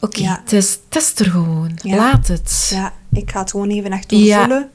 [0.00, 1.78] oké, het, is, het is er gewoon.
[1.82, 2.68] Laat het.
[2.70, 4.58] Ja, ik ga het gewoon even echt doorvoelen.
[4.58, 4.68] Ja.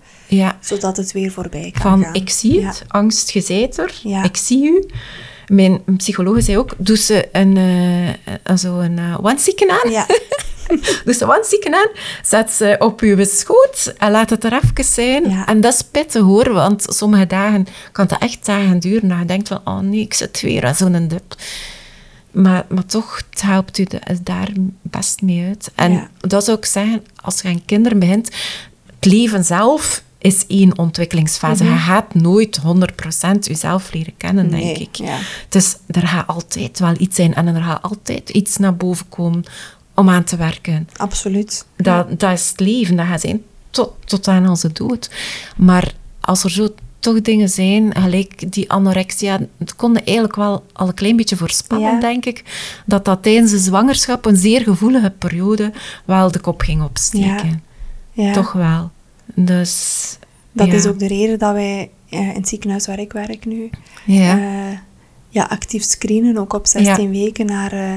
[0.60, 2.14] Zodat het weer voorbij kan Van, gaan.
[2.14, 4.86] ik zie het, angst, je zijt er, ik zie u.
[5.48, 9.16] Mijn psycholoog zei ook, doe ze een, uh, zo een uh,
[9.68, 9.92] aan.
[9.92, 10.06] Ja.
[11.06, 11.90] doe ze one aan,
[12.24, 15.26] zet ze op uw schoot en laat het er even zijn.
[15.46, 19.10] En dat is pittig hoor, want sommige dagen kan het echt dagen duren.
[19.10, 21.36] Dat je denkt van, oh nee, ik zit weer aan zo'n dip.
[22.32, 23.86] Maar, maar toch, het helpt u
[24.22, 24.50] daar
[24.82, 25.72] best mee uit.
[25.76, 28.32] En dat zou ik zeggen, als je aan kinderen begint,
[28.96, 31.64] het leven zelf is één ontwikkelingsfase.
[31.64, 31.74] Mhm.
[31.74, 34.96] Je gaat nooit 100% jezelf leren kennen, denk ik.
[34.96, 35.18] Ja.
[35.50, 39.44] Dus er gaat altijd wel iets zijn en er gaat altijd iets naar boven komen
[39.96, 40.88] om aan te werken.
[40.96, 41.66] Absoluut.
[41.76, 45.12] Dat, dat is het leven, dat gaat zijn tot, tot aan onze dood.
[45.58, 46.68] Maar als er zo
[47.00, 52.00] toch dingen zijn, gelijk die anorexia, het konden eigenlijk wel al een klein beetje voorspellen,
[52.00, 52.44] denk ik,
[52.86, 55.72] dat dat tijdens de zwangerschap, een zeer gevoelige periode,
[56.06, 57.64] wel de kop ging opsteken.
[58.12, 58.34] Ja.
[58.34, 58.92] Toch wel.
[59.26, 60.18] Dus...
[60.52, 63.70] Dat is ook de reden dat wij uh, in het ziekenhuis waar ik werk nu,
[64.06, 64.38] ja.
[64.38, 64.78] Uh,
[65.30, 67.74] ja, actief screenen, ook op 16 weken naar...
[67.74, 67.94] Uh,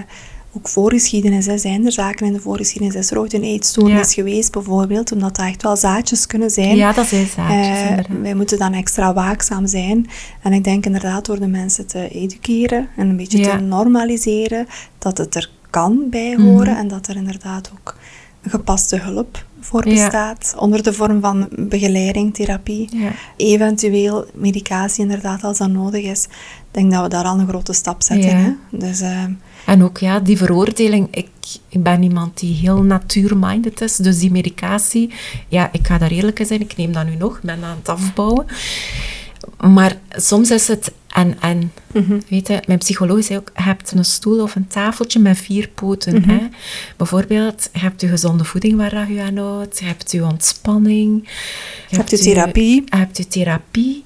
[0.56, 2.94] ook voorgeschiedenis, hè, zijn er zaken in de voorgeschiedenis.
[2.94, 6.76] Is er ooit een eetstoornis geweest, bijvoorbeeld, omdat dat echt wel zaadjes kunnen zijn.
[6.76, 8.08] Ja, dat zijn zaadjes.
[8.08, 10.06] Uh, wij moeten dan extra waakzaam zijn.
[10.42, 14.66] En ik denk inderdaad door de mensen te educeren en een beetje te normaliseren,
[14.98, 16.80] dat het er kan bij horen mhm.
[16.80, 17.96] en dat er inderdaad ook
[18.42, 23.12] gepaste hulp voor bestaat, onder de vorm van begeleiding, therapie, ja.
[23.36, 26.24] eventueel medicatie inderdaad als dat nodig is.
[26.24, 28.36] Ik denk dat we daar al een grote stap zetten.
[28.36, 28.52] Hè?
[28.70, 29.24] Dus, uh,
[29.66, 31.08] en ook ja, die veroordeling.
[31.10, 31.28] Ik,
[31.68, 33.96] ik ben iemand die heel natuurminded is.
[33.96, 35.10] Dus die medicatie,
[35.48, 36.60] ja, ik ga daar eerlijk in zijn.
[36.60, 38.46] Ik neem dat nu nog, ben aan het afbouwen.
[39.60, 41.72] Maar soms is het en en.
[41.92, 42.20] Mhm.
[42.28, 45.68] Weet je, mijn psycholoog zei ook, je hebt een stoel of een tafeltje met vier
[45.68, 46.20] poten.
[46.20, 46.28] Mhm.
[46.28, 46.38] hè?
[46.96, 51.28] Bijvoorbeeld, je hebt je gezonde voeding waar je aan houdt, je hebt je ontspanning.
[51.88, 52.82] Je, hebt je therapie.
[52.86, 54.04] Je hebt je therapie.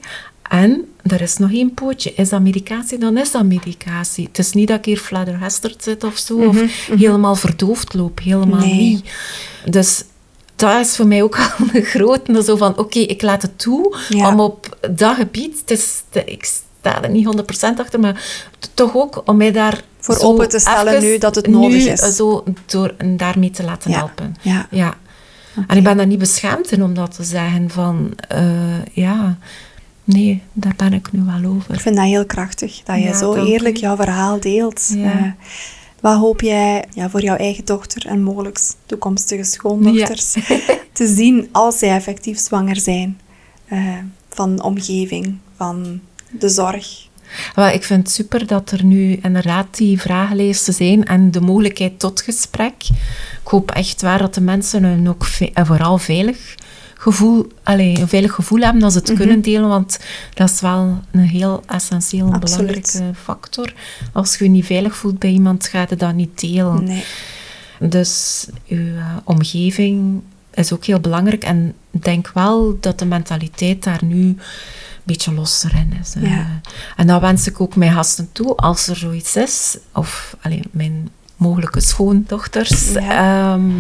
[0.49, 2.13] En er is nog één pootje.
[2.15, 2.99] Is dat medicatie?
[2.99, 4.27] Dan is dat medicatie.
[4.27, 8.21] Het is niet dat ik hier fladderhesterd zit of zo, of mhm, helemaal verdoofd loop.
[8.23, 9.11] Helemaal niet.
[9.65, 10.05] Dus
[10.59, 13.97] dat is voor mij ook al een grote, zo van, oké, ik laat het toe
[14.11, 16.45] om op dat gebied, het is, ik
[16.81, 21.03] sta er niet 100% achter, maar toch ook om mij daar voor open te stellen
[21.03, 22.17] nu dat het nodig is.
[22.17, 24.37] zo door daarmee te laten helpen.
[24.41, 24.67] Ja.
[24.71, 24.95] ja.
[25.67, 29.39] En ik ben daar niet beschaamd in om dat te zeggen van, uh, ja,
[30.05, 31.75] nee, daar ben ik nu wel over.
[31.75, 34.93] Ik vind dat heel krachtig, dat je zo eerlijk jouw verhaal deelt.
[34.95, 35.19] Ja.
[35.19, 35.23] Uh,
[36.01, 40.33] wat hoop jij ja, voor jouw eigen dochter en mogelijk toekomstige schoondochters
[40.93, 43.21] te zien als zij effectief zwanger zijn?
[43.73, 47.07] Uh, van omgeving, van de zorg.
[47.55, 51.99] Wel, ik vind het super dat er nu inderdaad die vragenlijsten zijn en de mogelijkheid
[51.99, 52.75] tot gesprek.
[53.43, 56.55] Ik hoop echt waar dat de mensen hun ook en vooral veilig
[57.13, 59.17] gevoel, allez, een veilig gevoel hebben dat ze het mhm.
[59.17, 59.99] kunnen delen, want
[60.35, 63.73] dat is wel een heel essentieel en belangrijke factor.
[64.13, 66.85] Als je je niet veilig voelt bij iemand, ga je dat niet delen.
[66.85, 67.05] Nee.
[67.81, 70.23] Dus je uh, omgeving
[70.55, 74.41] is ook heel belangrijk en denk wel dat de mentaliteit daar nu een
[75.05, 76.15] beetje losser in is.
[76.21, 76.61] Ja.
[76.97, 81.09] en dat wens ik ook mijn gasten toe, als er zoiets is, of alleen mijn
[81.37, 82.93] mogelijke schoondochters.
[82.95, 83.71] Ehm,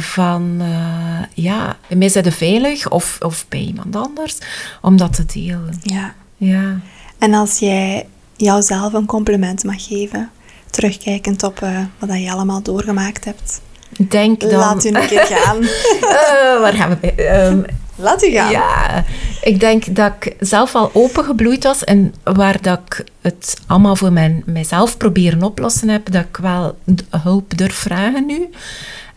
[0.00, 4.38] van, uh, ja, mij zijn veilig of, of bij iemand anders,
[4.82, 5.78] om dat te delen.
[5.82, 6.14] Ja.
[6.36, 6.80] ja.
[7.18, 10.30] En als jij jouzelf een compliment mag geven,
[10.70, 13.60] terugkijkend op uh, wat je allemaal doorgemaakt hebt.
[14.08, 14.50] Denk dan...
[14.50, 15.62] Laat u een keer gaan.
[15.62, 17.46] uh, waar gaan we bij?
[17.46, 17.64] Um,
[18.00, 18.50] Laat u gaan.
[18.50, 19.04] Ja,
[19.42, 24.12] ik denk dat ik zelf al opengebloeid was en waar dat ik het allemaal voor
[24.12, 26.78] mijn, mijzelf proberen oplossen heb, dat ik wel
[27.22, 28.48] hulp durf vragen nu.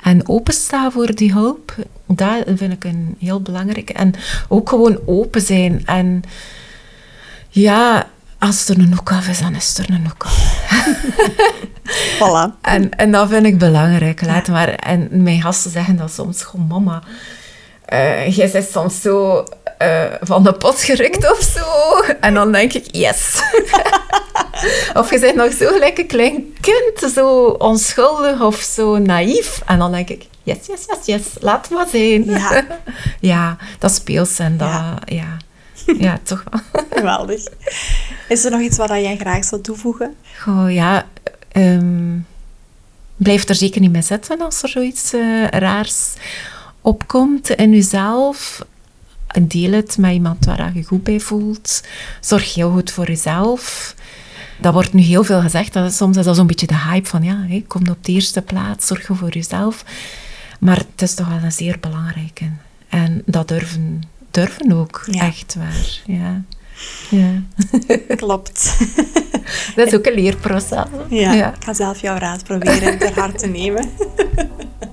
[0.03, 1.75] En opensta voor die hulp,
[2.07, 3.93] dat vind ik een heel belangrijke.
[3.93, 4.13] En
[4.47, 5.81] ook gewoon open zijn.
[5.85, 6.23] En
[7.49, 8.07] ja,
[8.39, 10.65] als er een hoek af is, dan is er een hoek af.
[12.19, 12.61] voilà.
[12.61, 14.21] En, en dat vind ik belangrijk.
[14.21, 14.69] Laat maar.
[14.69, 17.03] En mijn gasten zeggen dat soms gewoon, mama,
[17.93, 19.45] uh, jij bent soms zo
[19.81, 21.65] uh, van de pot gerukt of zo.
[22.19, 23.41] En dan denk ik, yes.
[24.99, 29.61] of je bent nog zo gelijk een klein kind, zo onschuldig of zo naïef.
[29.65, 32.25] En dan denk ik, yes, yes, yes, yes, laat maar zijn.
[32.25, 32.65] Ja,
[33.19, 34.99] ja dat speels en dat, ja.
[35.05, 35.37] ja.
[35.97, 36.83] Ja, toch wel.
[36.89, 37.47] Geweldig.
[38.27, 40.15] Is er nog iets wat jij graag zou toevoegen?
[40.39, 41.07] Goh, ja,
[41.53, 42.25] um,
[43.15, 46.13] blijf er zeker niet mee zitten als er zoiets uh, raars
[46.81, 48.65] opkomt in jezelf.
[49.41, 51.83] Deel het met iemand waar je goed bij voelt.
[52.19, 53.95] Zorg heel goed voor jezelf.
[54.63, 55.73] Dat wordt nu heel veel gezegd.
[55.73, 58.41] Dat is, soms is dat zo'n beetje de hype van ja, kom op de eerste
[58.41, 59.85] plaats, zorg voor jezelf.
[60.59, 62.45] Maar het is toch wel een zeer belangrijke.
[62.89, 64.01] En dat durven,
[64.31, 66.01] durven ook, echt waar.
[66.05, 66.41] Ja.
[67.09, 67.41] Ja.
[68.15, 68.77] Klopt.
[69.75, 70.85] Dat is ook een leerproces.
[71.09, 71.55] Ja, ja.
[71.55, 73.89] ik ga zelf jouw raad proberen ter harte te nemen.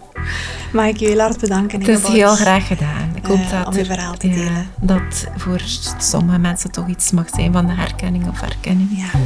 [0.73, 3.12] Mag ik je heel hard bedanken, Het is heel graag gedaan.
[3.14, 4.45] Ik hoop uh, dat om je verhaal te delen.
[4.45, 5.61] Ja, dat voor
[5.99, 8.89] sommige mensen toch iets mag zijn van de herkenning of herkenning.
[8.91, 9.21] Ja.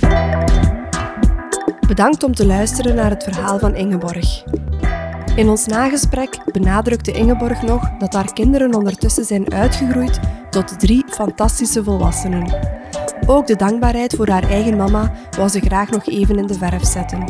[0.00, 0.44] ja.
[1.88, 4.42] Bedankt om te luisteren naar het verhaal van Ingeborg.
[5.36, 10.20] In ons nagesprek benadrukte Ingeborg nog dat haar kinderen ondertussen zijn uitgegroeid
[10.50, 12.76] tot drie fantastische volwassenen.
[13.26, 16.84] Ook de dankbaarheid voor haar eigen mama wou ze graag nog even in de verf
[16.84, 17.24] zetten.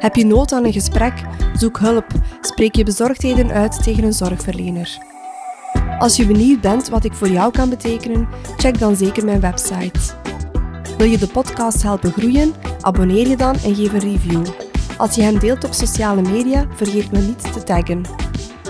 [0.00, 1.12] Heb je nood aan een gesprek?
[1.52, 2.06] Zoek hulp.
[2.40, 4.98] Spreek je bezorgdheden uit tegen een zorgverlener.
[5.98, 10.00] Als je benieuwd bent wat ik voor jou kan betekenen, check dan zeker mijn website.
[10.98, 12.52] Wil je de podcast helpen groeien?
[12.80, 14.46] Abonneer je dan en geef een review.
[14.96, 18.02] Als je hem deelt op sociale media, vergeet me niet te taggen.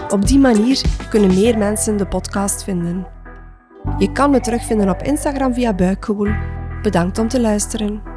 [0.08, 3.06] Op die manier kunnen meer mensen de podcast vinden.
[3.98, 6.32] Je kan me terugvinden op Instagram via Buikgewoel.
[6.82, 8.09] Bedankt om te luisteren.